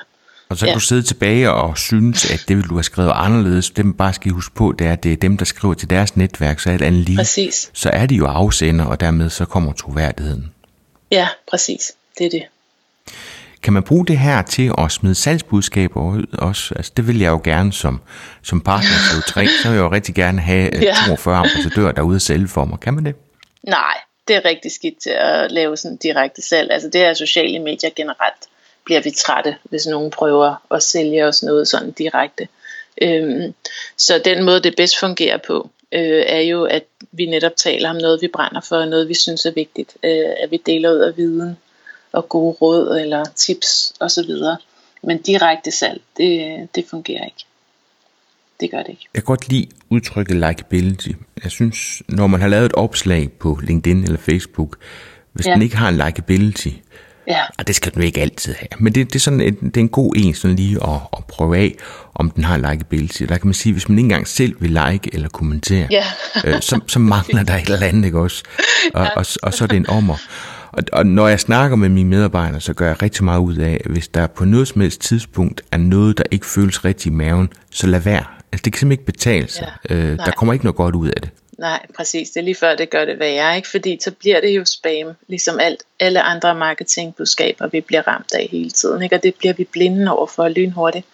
Og 0.51 0.57
så 0.57 0.61
kan 0.67 0.69
Ja. 0.69 0.75
du 0.75 0.81
sidde 0.81 1.03
tilbage 1.03 1.53
og 1.53 1.79
synes, 1.79 2.31
at 2.31 2.45
det 2.49 2.57
vil 2.57 2.65
du 2.69 2.75
have 2.75 2.83
skrevet 2.83 3.13
anderledes. 3.15 3.71
Det 3.71 3.85
man 3.85 3.95
bare 3.95 4.13
skal 4.13 4.33
huske 4.33 4.55
på, 4.55 4.75
det 4.79 4.87
er, 4.87 4.93
at 4.93 5.03
det 5.05 5.13
er 5.13 5.17
dem, 5.17 5.37
der 5.37 5.45
skriver 5.45 5.75
til 5.75 5.91
deres 5.91 6.17
netværk, 6.17 6.61
så 6.61 6.71
alt 6.71 6.83
andet 6.83 7.01
lige. 7.05 7.17
præcis. 7.17 7.71
Så 7.75 7.91
er 7.91 8.07
de 8.07 8.15
jo 8.15 8.27
afsender, 8.27 8.85
og 8.85 9.01
dermed 9.01 9.31
så 9.31 9.45
kommer 9.45 9.73
troværdigheden. 9.73 10.51
Ja, 11.11 11.29
præcis. 11.51 11.93
Det 12.19 12.27
er 12.27 12.31
det. 12.31 12.43
Kan 13.63 13.73
man 13.73 13.83
bruge 13.83 14.07
det 14.07 14.19
her 14.19 14.43
til 14.43 14.73
at 14.79 14.93
smide 14.93 15.15
salgsbudskaber 15.15 16.03
ud 16.03 16.27
også? 16.39 16.75
Altså, 16.77 16.93
det 16.97 17.07
vil 17.07 17.19
jeg 17.19 17.31
jo 17.31 17.41
gerne 17.45 17.73
som, 17.73 18.01
som 18.43 18.61
partner 18.61 18.91
til 19.13 19.23
3 19.33 19.47
så 19.63 19.69
vil 19.69 19.75
jeg 19.77 19.83
jo 19.83 19.91
rigtig 19.93 20.15
gerne 20.15 20.41
have 20.41 20.71
Ja. 20.73 20.81
ja. 20.81 20.95
42 21.07 21.37
ambassadører 21.37 21.93
derude 21.93 22.17
at 22.17 22.23
sælge 22.23 22.49
for 22.49 22.65
mig. 22.65 22.81
Kan 22.81 22.95
man 22.95 23.05
det? 23.05 23.15
Nej, 23.63 23.95
det 24.29 24.37
er 24.37 24.45
rigtig 24.45 24.73
skidt 24.73 24.95
til 25.03 25.11
at 25.11 25.51
lave 25.53 25.77
sådan 25.77 25.97
direkte 25.97 26.43
salg. 26.43 26.71
Altså 26.73 26.89
det 26.93 27.01
er 27.01 27.15
sociale 27.15 27.59
medier 27.59 27.91
generelt. 27.97 28.43
Bliver 28.91 29.03
vi 29.03 29.11
trætte, 29.11 29.57
hvis 29.63 29.87
nogen 29.87 30.11
prøver 30.11 30.75
at 30.75 30.83
sælge 30.83 31.27
os 31.27 31.43
noget 31.43 31.69
sådan 31.69 31.91
direkte. 31.91 32.49
Øhm, 33.03 33.55
så 33.97 34.23
den 34.25 34.45
måde, 34.45 34.61
det 34.61 34.75
bedst 34.77 34.99
fungerer 34.99 35.39
på, 35.47 35.71
øh, 35.93 36.23
er 36.27 36.41
jo, 36.41 36.65
at 36.65 36.85
vi 37.13 37.27
netop 37.27 37.57
taler 37.57 37.91
om 37.91 37.97
noget, 37.97 38.23
vi 38.23 38.29
brænder 38.29 38.61
for, 38.61 38.85
noget, 38.85 39.09
vi 39.09 39.15
synes 39.15 39.47
er 39.47 39.51
vigtigt. 39.51 39.97
Øh, 40.05 40.31
at 40.43 40.51
vi 40.51 40.63
deler 40.67 40.91
ud 40.91 40.99
af 40.99 41.17
viden 41.17 41.57
og 42.13 42.29
gode 42.29 42.57
råd 42.63 43.01
eller 43.01 43.25
tips 43.37 43.93
osv. 44.01 44.31
Men 45.03 45.23
direkte 45.23 45.71
salg, 45.71 46.01
det, 46.17 46.69
det 46.75 46.85
fungerer 46.91 47.25
ikke. 47.25 47.45
Det 48.61 48.71
gør 48.71 48.79
det 48.79 48.89
ikke. 48.89 49.09
Jeg 49.15 49.23
kan 49.23 49.27
godt 49.27 49.49
lide 49.49 49.67
udtrykket 49.91 50.37
likability. 50.37 51.11
Jeg 51.43 51.51
synes, 51.51 52.03
når 52.09 52.27
man 52.27 52.41
har 52.41 52.49
lavet 52.49 52.67
et 52.67 52.75
opslag 52.75 53.33
på 53.33 53.59
LinkedIn 53.63 54.05
eller 54.05 54.19
Facebook, 54.19 54.77
hvis 55.33 55.47
ja. 55.47 55.53
den 55.53 55.63
ikke 55.63 55.77
har 55.77 55.89
en 55.89 55.97
likability, 56.07 56.69
Ja, 57.27 57.41
og 57.59 57.67
det 57.67 57.75
skal 57.75 57.95
den 57.95 58.03
ikke 58.03 58.21
altid 58.21 58.55
have, 58.59 58.69
men 58.79 58.95
det, 58.95 59.07
det, 59.07 59.15
er, 59.15 59.21
sådan 59.21 59.41
et, 59.41 59.61
det 59.61 59.77
er 59.77 59.81
en 59.81 59.89
god 59.89 60.13
en 60.17 60.35
sådan 60.35 60.57
lige 60.57 60.77
at, 60.83 61.01
at 61.17 61.25
prøve 61.25 61.57
af, 61.57 61.75
om 62.15 62.31
den 62.31 62.45
har 62.45 62.55
en 62.55 62.61
likability. 62.71 63.23
Der 63.23 63.39
kan 63.39 63.47
man 63.47 63.55
sige, 63.55 63.73
hvis 63.73 63.89
man 63.89 63.99
ikke 63.99 64.07
engang 64.07 64.29
selv 64.29 64.57
vil 64.61 64.71
like 64.71 65.11
eller 65.15 65.29
kommentere, 65.29 65.89
Ja. 65.91 66.05
øh, 66.45 66.61
så, 66.61 66.81
så 66.87 66.99
mangler 66.99 67.43
der 67.43 67.55
et 67.55 67.71
eller 67.71 67.87
andet, 67.87 68.05
ikke 68.05 68.19
også? 68.19 68.43
Og, 68.95 69.09
og, 69.17 69.27
og 69.43 69.55
så 69.55 69.65
er 69.65 69.69
det 69.69 69.77
en 69.77 69.91
ommer. 69.91 70.17
Og, 70.73 70.83
og 70.93 71.07
når 71.07 71.29
jeg 71.29 71.41
snakker 71.41 71.77
med 71.77 71.89
mine 71.89 72.09
medarbejdere, 72.09 72.61
så 72.61 72.75
gør 72.75 72.87
jeg 72.87 73.03
rigtig 73.03 73.25
meget 73.25 73.41
ud 73.41 73.57
af, 73.57 73.81
hvis 73.91 74.09
der 74.09 74.27
på 74.27 74.45
noget 74.45 74.69
som 74.69 74.81
helst 74.81 75.01
tidspunkt 75.01 75.63
er 75.73 75.77
noget, 75.77 76.19
der 76.19 76.25
ikke 76.31 76.47
føles 76.47 76.85
rigtigt 76.85 77.07
i 77.07 77.11
maven, 77.11 77.49
så 77.71 77.87
lad 77.87 78.01
være. 78.01 78.25
Altså, 78.53 78.63
det 78.65 78.73
kan 78.73 78.79
simpelthen 78.79 78.93
ikke 78.93 79.05
betale 79.05 79.49
sig. 79.49 79.69
Ja. 79.91 79.95
Øh, 79.95 80.19
der 80.19 80.31
kommer 80.31 80.53
ikke 80.53 80.65
noget 80.65 80.77
godt 80.77 80.95
ud 80.95 81.09
af 81.09 81.21
det. 81.23 81.31
Nej, 81.61 81.87
præcis. 81.97 82.31
Det 82.31 82.41
er 82.41 82.45
lige 82.45 82.55
før, 82.55 82.75
det 82.77 82.91
gør 82.91 83.05
det 83.05 83.19
værre, 83.19 83.57
ikke? 83.57 83.69
Fordi 83.69 83.99
så 84.03 84.11
bliver 84.11 84.41
det 84.41 84.49
jo 84.49 84.65
spam, 84.65 85.15
ligesom 85.29 85.61
alt, 85.61 85.83
alle 86.01 86.23
andre 86.23 86.55
marketingbudskaber, 86.55 87.67
vi 87.69 87.81
bliver 87.81 88.09
ramt 88.09 88.35
af 88.35 88.49
hele 88.51 88.71
tiden, 88.71 89.03
ikke? 89.03 89.17
Og 89.17 89.23
det 89.23 89.35
bliver 89.35 89.55
vi 89.55 89.65
blinde 89.65 90.13
over 90.13 90.27
for 90.27 90.49
lynhurtigt. 90.49 91.07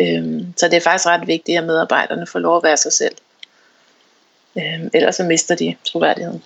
Øhm, 0.00 0.46
så 0.56 0.66
det 0.68 0.74
er 0.76 0.80
faktisk 0.80 1.06
ret 1.06 1.26
vigtigt, 1.26 1.58
at 1.58 1.64
medarbejderne 1.64 2.26
får 2.26 2.38
lov 2.38 2.56
at 2.56 2.62
være 2.62 2.76
sig 2.76 2.92
selv. 2.92 3.14
Øhm, 4.58 4.90
ellers 4.94 5.16
så 5.16 5.22
mister 5.24 5.54
de 5.54 5.74
troværdigheden. 5.84 6.42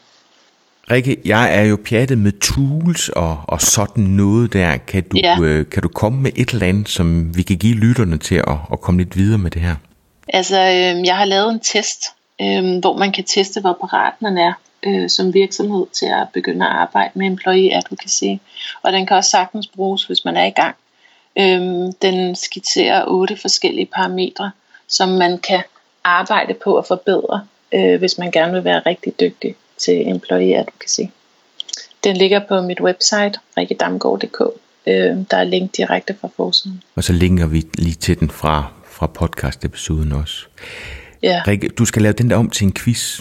Rikke, 0.90 1.16
jeg 1.24 1.58
er 1.58 1.62
jo 1.62 1.78
pjattet 1.84 2.18
med 2.18 2.32
tools 2.40 3.08
og, 3.08 3.40
og 3.48 3.60
sådan 3.60 4.04
noget 4.04 4.52
der. 4.52 4.76
Kan 4.76 5.02
du, 5.02 5.16
Ja. 5.22 5.36
øh, 5.40 5.70
kan 5.70 5.82
du 5.82 5.88
komme 5.88 6.20
med 6.22 6.30
et 6.36 6.50
eller 6.50 6.66
andet, 6.66 6.88
som 6.88 7.36
vi 7.36 7.42
kan 7.42 7.56
give 7.56 7.74
lytterne 7.76 8.18
til 8.18 8.34
at, 8.34 8.56
at 8.72 8.80
komme 8.80 9.00
lidt 9.00 9.16
videre 9.16 9.38
med 9.38 9.50
det 9.50 9.62
her? 9.62 9.74
Altså, 10.28 10.56
øhm, 10.56 11.04
jeg 11.04 11.16
har 11.16 11.24
lavet 11.24 11.50
en 11.52 11.60
test, 11.60 12.02
øhm, 12.40 12.78
hvor 12.78 12.96
man 12.96 13.12
kan 13.12 13.24
teste, 13.24 13.60
hvor 13.60 13.78
parat 13.80 14.14
man 14.20 14.38
er 14.38 14.52
øh, 14.86 15.10
som 15.10 15.34
virksomhed 15.34 15.86
til 15.92 16.06
at 16.06 16.28
begynde 16.32 16.66
at 16.66 16.72
arbejde 16.72 17.10
med 17.14 17.26
employee 17.26 17.76
advocacy. 17.76 18.42
Og 18.82 18.92
den 18.92 19.06
kan 19.06 19.16
også 19.16 19.30
sagtens 19.30 19.66
bruges, 19.66 20.04
hvis 20.04 20.24
man 20.24 20.36
er 20.36 20.44
i 20.44 20.50
gang. 20.50 20.76
Øh, 21.38 21.92
den 22.02 22.36
skitserer 22.36 23.04
otte 23.06 23.36
forskellige 23.36 23.86
parametre, 23.86 24.50
som 24.88 25.08
man 25.08 25.38
kan 25.38 25.62
arbejde 26.04 26.54
på 26.54 26.76
at 26.76 26.86
forbedre, 26.86 27.46
øh, 27.74 27.98
hvis 27.98 28.18
man 28.18 28.30
gerne 28.30 28.52
vil 28.52 28.64
være 28.64 28.82
rigtig 28.86 29.20
dygtig 29.20 29.56
til 29.78 30.08
employee 30.08 30.58
advocacy. 30.58 31.00
Den 32.04 32.16
ligger 32.16 32.40
på 32.48 32.60
mit 32.60 32.80
website, 32.80 33.32
rikkedamgaard.dk. 33.56 34.40
Øh, 34.86 35.16
der 35.30 35.36
er 35.36 35.44
link 35.44 35.76
direkte 35.76 36.16
fra 36.20 36.28
forsiden. 36.36 36.82
Og 36.94 37.04
så 37.04 37.12
linker 37.12 37.46
vi 37.46 37.62
lige 37.74 37.94
til 37.94 38.20
den 38.20 38.30
fra, 38.30 38.72
fra 38.90 39.06
podcast-episoden 39.06 40.12
også. 40.12 40.46
Ja. 41.26 41.42
Rikke, 41.46 41.68
du 41.68 41.84
skal 41.84 42.02
lave 42.02 42.12
den 42.12 42.30
der 42.30 42.36
om 42.36 42.50
til 42.50 42.64
en 42.64 42.72
quiz. 42.72 43.20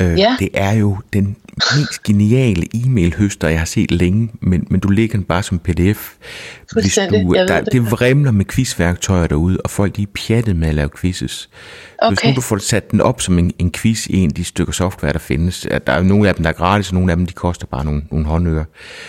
Øh, 0.00 0.18
Ja. 0.18 0.36
Det 0.38 0.48
er 0.54 0.72
jo 0.72 0.96
den 1.12 1.36
mest 1.76 2.02
geniale 2.02 2.66
e-mail-høster, 2.74 3.48
jeg 3.48 3.58
har 3.58 3.66
set 3.66 3.90
længe, 3.90 4.28
men, 4.40 4.66
men 4.70 4.80
du 4.80 4.88
lægger 4.88 5.16
den 5.16 5.24
bare 5.24 5.42
som 5.42 5.58
pdf. 5.58 6.12
Hvis 6.72 6.98
du, 7.10 7.34
der, 7.34 7.60
det. 7.60 7.72
det 7.72 7.90
vrimler 7.90 8.30
med 8.30 8.44
quizværktøjer 8.44 9.26
derude, 9.26 9.58
og 9.64 9.70
folk 9.70 9.96
de 9.96 10.02
er 10.02 10.06
pjattet 10.14 10.56
med 10.56 10.68
at 10.68 10.74
lave 10.74 10.88
quizzes. 11.00 11.48
Okay. 11.98 12.10
Hvis 12.10 12.24
nu 12.24 12.36
du 12.36 12.40
får 12.40 12.58
sat 12.58 12.90
den 12.90 13.00
op 13.00 13.20
som 13.20 13.38
en, 13.38 13.52
en 13.58 13.72
quiz 13.72 14.06
i 14.06 14.16
en 14.16 14.30
af 14.30 14.34
de 14.34 14.44
stykker 14.44 14.72
software, 14.72 15.12
der 15.12 15.18
findes, 15.18 15.66
der 15.86 15.92
er 15.92 16.02
nogle 16.02 16.28
af 16.28 16.34
dem, 16.34 16.42
der 16.42 16.50
er 16.50 16.54
gratis, 16.54 16.88
og 16.88 16.94
nogle 16.94 17.12
af 17.12 17.16
dem, 17.16 17.26
de 17.26 17.32
koster 17.32 17.66
bare 17.66 17.84
nogle, 17.84 18.02
nogle 18.10 18.26
håndører, 18.26 18.64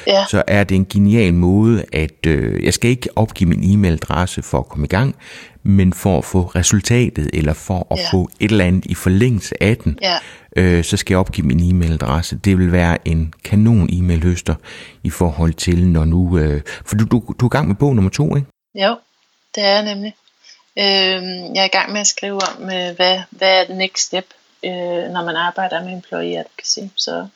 ja. 0.07 0.25
så 0.29 0.43
er 0.47 0.63
det 0.63 0.75
en 0.75 0.85
genial 0.85 1.33
måde, 1.33 1.83
at 1.93 2.25
øh, 2.27 2.63
jeg 2.63 2.73
skal 2.73 2.89
ikke 2.89 3.09
opgive 3.15 3.49
min 3.49 3.63
e-mailadresse 3.63 4.41
for 4.41 4.59
at 4.59 4.69
komme 4.69 4.85
i 4.85 4.89
gang, 4.89 5.15
men 5.63 5.93
for 5.93 6.17
at 6.17 6.25
få 6.25 6.41
resultatet, 6.41 7.29
eller 7.33 7.53
for 7.53 7.87
at 7.91 7.99
ja. 7.99 8.05
få 8.11 8.29
et 8.39 8.51
eller 8.51 8.65
andet 8.65 8.85
i 8.85 8.95
forlængelse 8.95 9.63
af 9.63 9.77
den, 9.77 9.99
ja. 10.01 10.17
øh, 10.55 10.83
så 10.83 10.97
skal 10.97 11.13
jeg 11.13 11.19
opgive 11.19 11.47
min 11.47 11.59
e-mailadresse. 11.59 12.35
Det 12.35 12.57
vil 12.57 12.71
være 12.71 13.07
en 13.07 13.33
kanon 13.43 13.89
e-mail-høster 13.91 14.55
i 15.03 15.09
forhold 15.09 15.53
til, 15.53 15.87
når 15.87 16.05
nu... 16.05 16.37
Øh, 16.37 16.61
for 16.85 16.95
du, 16.95 17.05
du, 17.05 17.33
du 17.39 17.45
er 17.45 17.49
i 17.49 17.55
gang 17.57 17.67
med 17.67 17.75
bog 17.75 17.95
nummer 17.95 18.11
to, 18.11 18.35
ikke? 18.35 18.47
Jo, 18.75 18.95
det 19.55 19.63
er 19.63 19.73
jeg 19.73 19.85
nemlig. 19.95 20.15
Øh, 20.79 21.55
jeg 21.55 21.61
er 21.61 21.65
i 21.65 21.77
gang 21.77 21.91
med 21.91 22.01
at 22.01 22.07
skrive 22.07 22.35
om, 22.35 22.63
øh, 22.63 22.95
hvad, 22.95 23.21
hvad 23.29 23.61
er 23.61 23.65
det 23.65 23.75
next 23.75 24.05
step, 24.05 24.25
øh, 24.65 24.71
når 25.13 25.25
man 25.25 25.35
arbejder 25.35 25.83
med 25.83 25.93
employee 25.93 26.39
advocacy. 26.39 26.79
Så, 26.95 27.27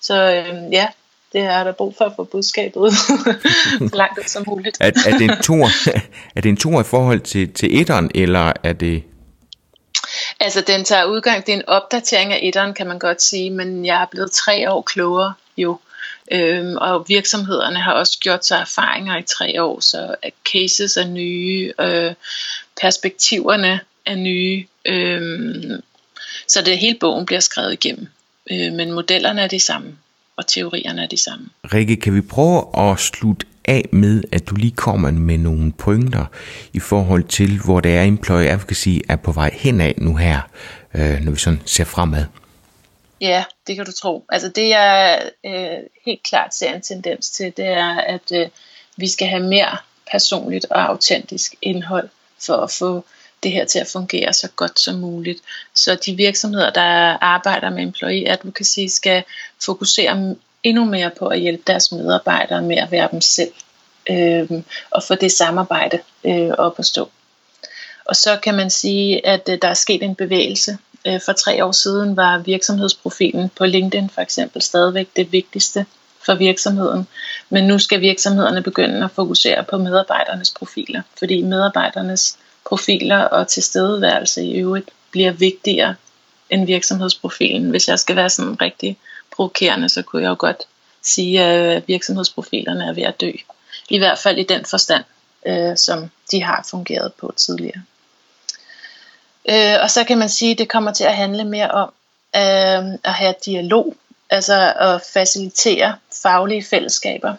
så 0.00 0.34
øh, 0.34 0.72
ja, 0.72 0.88
det 1.34 1.42
er 1.42 1.64
der 1.64 1.72
brug 1.72 1.94
for 1.98 2.04
at 2.04 2.12
få 2.16 2.24
budskabet 2.24 2.76
ud 2.76 2.90
så 3.90 3.96
langt 3.96 4.18
ud 4.18 4.24
som 4.26 4.44
muligt. 4.46 4.76
er, 4.80 4.86
er, 5.06 5.18
det 5.18 5.22
en 5.22 5.42
tor, 5.42 5.68
er 6.36 6.40
det 6.40 6.48
en 6.48 6.56
tor 6.56 6.80
i 6.80 6.84
forhold 6.84 7.20
til, 7.20 7.52
til 7.52 7.80
etteren, 7.80 8.10
eller 8.14 8.52
er 8.62 8.72
det... 8.72 9.02
Altså 10.40 10.60
den 10.60 10.84
tager 10.84 11.04
udgang, 11.04 11.46
det 11.46 11.52
er 11.52 11.56
en 11.56 11.68
opdatering 11.68 12.32
af 12.32 12.40
etteren, 12.42 12.74
kan 12.74 12.86
man 12.86 12.98
godt 12.98 13.22
sige, 13.22 13.50
men 13.50 13.86
jeg 13.86 14.02
er 14.02 14.06
blevet 14.10 14.32
tre 14.32 14.70
år 14.72 14.82
klogere 14.82 15.34
jo. 15.56 15.78
Øhm, 16.32 16.76
og 16.76 17.04
virksomhederne 17.08 17.80
har 17.80 17.92
også 17.92 18.18
gjort 18.20 18.46
sig 18.46 18.56
erfaringer 18.60 19.16
i 19.18 19.22
tre 19.22 19.62
år, 19.62 19.80
så 19.80 20.14
cases 20.52 20.96
er 20.96 21.08
nye, 21.08 21.72
øh, 21.80 22.14
perspektiverne 22.80 23.80
er 24.06 24.14
nye, 24.14 24.66
øh, 24.84 25.80
så 26.48 26.62
det 26.62 26.78
hele 26.78 26.98
bogen 26.98 27.26
bliver 27.26 27.40
skrevet 27.40 27.72
igennem. 27.72 28.08
Øh, 28.50 28.72
men 28.72 28.92
modellerne 28.92 29.42
er 29.42 29.48
de 29.48 29.60
samme 29.60 29.96
og 30.36 30.46
teorierne 30.46 31.02
er 31.02 31.06
de 31.06 31.22
samme. 31.22 31.48
Rikke, 31.64 31.96
kan 31.96 32.14
vi 32.14 32.20
prøve 32.20 32.90
at 32.90 32.98
slutte 32.98 33.46
af 33.64 33.88
med, 33.92 34.22
at 34.32 34.48
du 34.48 34.54
lige 34.54 34.76
kommer 34.76 35.10
med 35.10 35.38
nogle 35.38 35.72
pointer 35.72 36.26
i 36.72 36.80
forhold 36.80 37.24
til, 37.24 37.60
hvor 37.64 37.80
det 37.80 37.96
er, 37.96 38.02
Employee 38.02 38.50
Advocacy 38.50 38.88
er 39.08 39.16
på 39.16 39.32
vej 39.32 39.50
henad 39.54 39.92
nu 39.98 40.16
her, 40.16 40.40
øh, 40.94 41.20
når 41.20 41.32
vi 41.32 41.38
sådan 41.38 41.62
ser 41.66 41.84
fremad? 41.84 42.24
Ja, 43.20 43.44
det 43.66 43.76
kan 43.76 43.84
du 43.84 43.92
tro. 43.92 44.24
Altså 44.28 44.48
det 44.48 44.68
jeg 44.68 45.22
øh, 45.46 45.78
helt 46.06 46.22
klart 46.22 46.54
ser 46.54 46.74
en 46.74 46.82
tendens 46.82 47.30
til, 47.30 47.52
det 47.56 47.66
er, 47.66 48.00
at 48.00 48.32
øh, 48.32 48.46
vi 48.96 49.08
skal 49.08 49.28
have 49.28 49.42
mere 49.42 49.76
personligt 50.12 50.66
og 50.70 50.88
autentisk 50.88 51.54
indhold 51.62 52.08
for 52.46 52.56
at 52.56 52.70
få 52.70 53.04
det 53.42 53.52
her 53.52 53.64
til 53.64 53.78
at 53.78 53.88
fungere 53.92 54.32
så 54.32 54.48
godt 54.56 54.80
som 54.80 54.94
muligt. 54.94 55.40
Så 55.74 55.98
de 56.06 56.16
virksomheder, 56.16 56.70
der 56.70 57.18
arbejder 57.20 57.70
med 57.70 57.82
employee 57.82 58.30
advocacy, 58.30 58.86
skal 58.88 59.24
fokusere 59.64 60.36
endnu 60.62 60.84
mere 60.84 61.10
på 61.18 61.26
at 61.26 61.40
hjælpe 61.40 61.62
deres 61.66 61.92
medarbejdere 61.92 62.62
med 62.62 62.76
at 62.76 62.90
være 62.90 63.08
dem 63.12 63.20
selv 63.20 63.52
øh, 64.10 64.50
og 64.90 65.02
få 65.02 65.14
det 65.14 65.32
samarbejde 65.32 65.98
øh, 66.24 66.50
op 66.58 66.78
at 66.78 66.86
stå. 66.86 67.10
Og 68.04 68.16
så 68.16 68.38
kan 68.42 68.54
man 68.54 68.70
sige, 68.70 69.26
at 69.26 69.48
øh, 69.48 69.58
der 69.62 69.68
er 69.68 69.74
sket 69.74 70.02
en 70.02 70.14
bevægelse. 70.14 70.78
Øh, 71.06 71.20
for 71.24 71.32
tre 71.32 71.64
år 71.64 71.72
siden 71.72 72.16
var 72.16 72.38
virksomhedsprofilen 72.38 73.48
på 73.48 73.66
LinkedIn 73.66 74.10
for 74.10 74.20
eksempel 74.20 74.62
stadigvæk 74.62 75.08
det 75.16 75.32
vigtigste 75.32 75.86
for 76.26 76.34
virksomheden. 76.34 77.06
Men 77.50 77.64
nu 77.64 77.78
skal 77.78 78.00
virksomhederne 78.00 78.62
begynde 78.62 79.04
at 79.04 79.10
fokusere 79.10 79.64
på 79.64 79.78
medarbejdernes 79.78 80.50
profiler, 80.50 81.02
fordi 81.18 81.42
medarbejdernes 81.42 82.38
profiler 82.66 83.18
og 83.18 83.48
tilstedeværelse 83.48 84.44
i 84.44 84.54
øvrigt 84.54 84.90
bliver 85.10 85.32
vigtigere 85.32 85.94
end 86.50 86.66
virksomhedsprofilen. 86.66 87.70
Hvis 87.70 87.88
jeg 87.88 87.98
skal 87.98 88.16
være 88.16 88.30
sådan 88.30 88.60
rigtig 88.60 88.98
provokerende, 89.36 89.88
så 89.88 90.02
kunne 90.02 90.22
jeg 90.22 90.28
jo 90.28 90.36
godt 90.38 90.62
sige, 91.02 91.42
at 91.42 91.88
virksomhedsprofilerne 91.88 92.84
er 92.84 92.92
ved 92.92 93.02
at 93.02 93.20
dø. 93.20 93.30
I 93.88 93.98
hvert 93.98 94.18
fald 94.18 94.38
i 94.38 94.42
den 94.42 94.64
forstand, 94.64 95.04
øh, 95.46 95.76
som 95.76 96.10
de 96.30 96.42
har 96.42 96.66
fungeret 96.70 97.12
på 97.12 97.34
tidligere. 97.36 97.82
Øh, 99.48 99.76
og 99.82 99.90
så 99.90 100.04
kan 100.04 100.18
man 100.18 100.28
sige, 100.28 100.52
at 100.52 100.58
det 100.58 100.68
kommer 100.68 100.92
til 100.92 101.04
at 101.04 101.16
handle 101.16 101.44
mere 101.44 101.70
om 101.70 101.92
øh, 102.36 102.98
at 103.04 103.14
have 103.14 103.34
dialog, 103.44 103.96
altså 104.30 104.72
at 104.78 105.02
facilitere 105.12 105.96
faglige 106.22 106.64
fællesskaber 106.64 107.34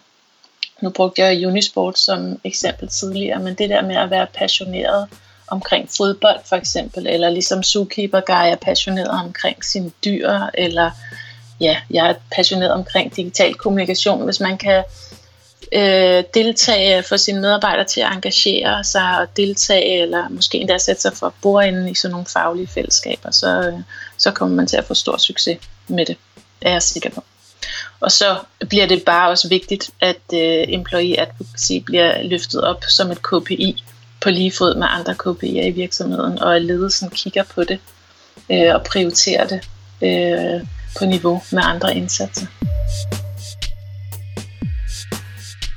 nu 0.82 0.90
brugte 0.90 1.22
jeg 1.22 1.48
Unisport 1.48 2.00
som 2.00 2.40
eksempel 2.44 2.88
tidligere, 2.88 3.40
men 3.40 3.56
det 3.56 3.70
der 3.70 3.82
med 3.82 3.96
at 3.96 4.10
være 4.10 4.28
passioneret 4.34 5.08
omkring 5.48 5.90
fodbold 5.98 6.40
for 6.46 6.56
eksempel, 6.56 7.08
eller 7.08 7.30
ligesom 7.30 7.64
Zookeeper 7.64 8.20
Guy 8.20 8.52
er 8.52 8.56
passioneret 8.56 9.08
omkring 9.08 9.66
sine 9.66 9.92
dyr, 10.06 10.32
eller 10.54 10.92
ja, 11.62 11.78
jeg 11.89 12.10
er 12.10 12.13
passioneret 12.36 12.72
omkring 12.72 13.15
digital 13.15 13.54
kommunikation. 13.54 14.24
Hvis 14.24 14.39
man 14.39 14.58
kan 14.58 14.84
øh, 15.72 16.24
deltage, 16.34 17.04
få 17.04 17.18
sine 17.18 17.41
medarbejdere 17.41 17.86
til 17.86 18.02
at 18.02 18.12
engagere 18.12 18.84
sig 18.84 19.20
og 19.20 19.28
deltage, 19.38 20.02
eller 20.02 20.30
måske 20.30 20.58
endda 20.58 20.78
sætte 20.78 21.02
sig 21.02 21.13
for 21.13 21.34
bordenden 21.41 21.88
i 21.88 21.96
sådan 21.96 22.12
nogle 22.12 22.26
faglige 22.26 22.68
fællesskaber, 22.68 23.32
så, 23.32 23.62
øh, 23.62 23.80
så 24.18 24.32
kommer 24.32 24.56
man 24.56 24.68
til 24.68 24.78
at 24.78 24.86
få 24.86 24.94
stor 24.94 25.18
succes 25.18 25.58
med 25.88 26.06
det, 26.06 26.18
er 26.62 26.72
jeg 26.72 26.82
sikker 26.82 27.10
på. 27.10 27.24
Og 28.00 28.12
så 28.12 28.38
bliver 28.70 28.86
det 28.86 29.04
bare 29.06 29.30
også 29.30 29.50
vigtigt, 29.50 29.89
at 30.02 30.22
øh, 30.34 30.65
employee 30.68 31.20
advocacy 31.20 31.74
bliver 31.86 32.24
løftet 32.24 32.62
op 32.62 32.84
som 32.89 33.12
et 33.12 33.22
KPI 33.22 33.84
på 34.22 34.30
lige 34.30 34.52
fod 34.52 34.76
med 34.76 34.88
andre 34.89 35.13
KPI'er 35.13 35.65
i 35.65 35.72
virksomheden, 35.72 36.39
og 36.39 36.56
at 36.56 36.62
ledelsen 36.62 37.10
kigger 37.10 37.44
på 37.44 37.63
det 37.63 37.80
øh, 38.52 38.76
og 38.76 38.84
prioriterer 38.84 39.48
det 39.48 39.62
øh, 40.02 40.68
på 41.00 41.06
niveau 41.06 41.42
med 41.52 41.62
andre 41.64 41.96
indsatser. 41.96 42.48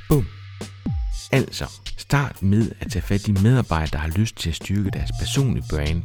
Boom. 0.09 0.27
Altså, 1.31 1.71
start 1.97 2.41
med 2.41 2.71
at 2.79 2.91
tage 2.91 3.01
fat 3.03 3.27
i 3.27 3.31
medarbejdere, 3.31 3.91
der 3.91 3.97
har 3.97 4.09
lyst 4.09 4.35
til 4.35 4.49
at 4.49 4.55
styrke 4.55 4.89
deres 4.89 5.09
personlige 5.19 5.65
brand. 5.69 6.03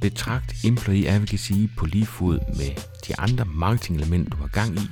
Betragt 0.00 0.54
Employee 0.64 1.08
Advocacy 1.08 1.52
på 1.78 1.86
lige 1.86 2.06
fod 2.06 2.38
med 2.56 2.70
de 3.08 3.18
andre 3.18 3.44
marketingelementer, 3.44 4.30
du 4.30 4.36
har 4.36 4.48
gang 4.48 4.78
i, 4.78 4.88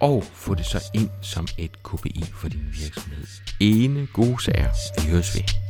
og 0.00 0.24
få 0.34 0.54
det 0.54 0.66
så 0.66 0.84
ind 0.94 1.10
som 1.22 1.46
et 1.58 1.82
KPI 1.82 2.24
for 2.32 2.48
din 2.48 2.66
virksomhed. 2.80 3.26
Ene 3.60 4.06
gode 4.12 4.42
sager. 4.42 4.70
Vi 5.00 5.10
høres 5.10 5.34
ved. 5.34 5.69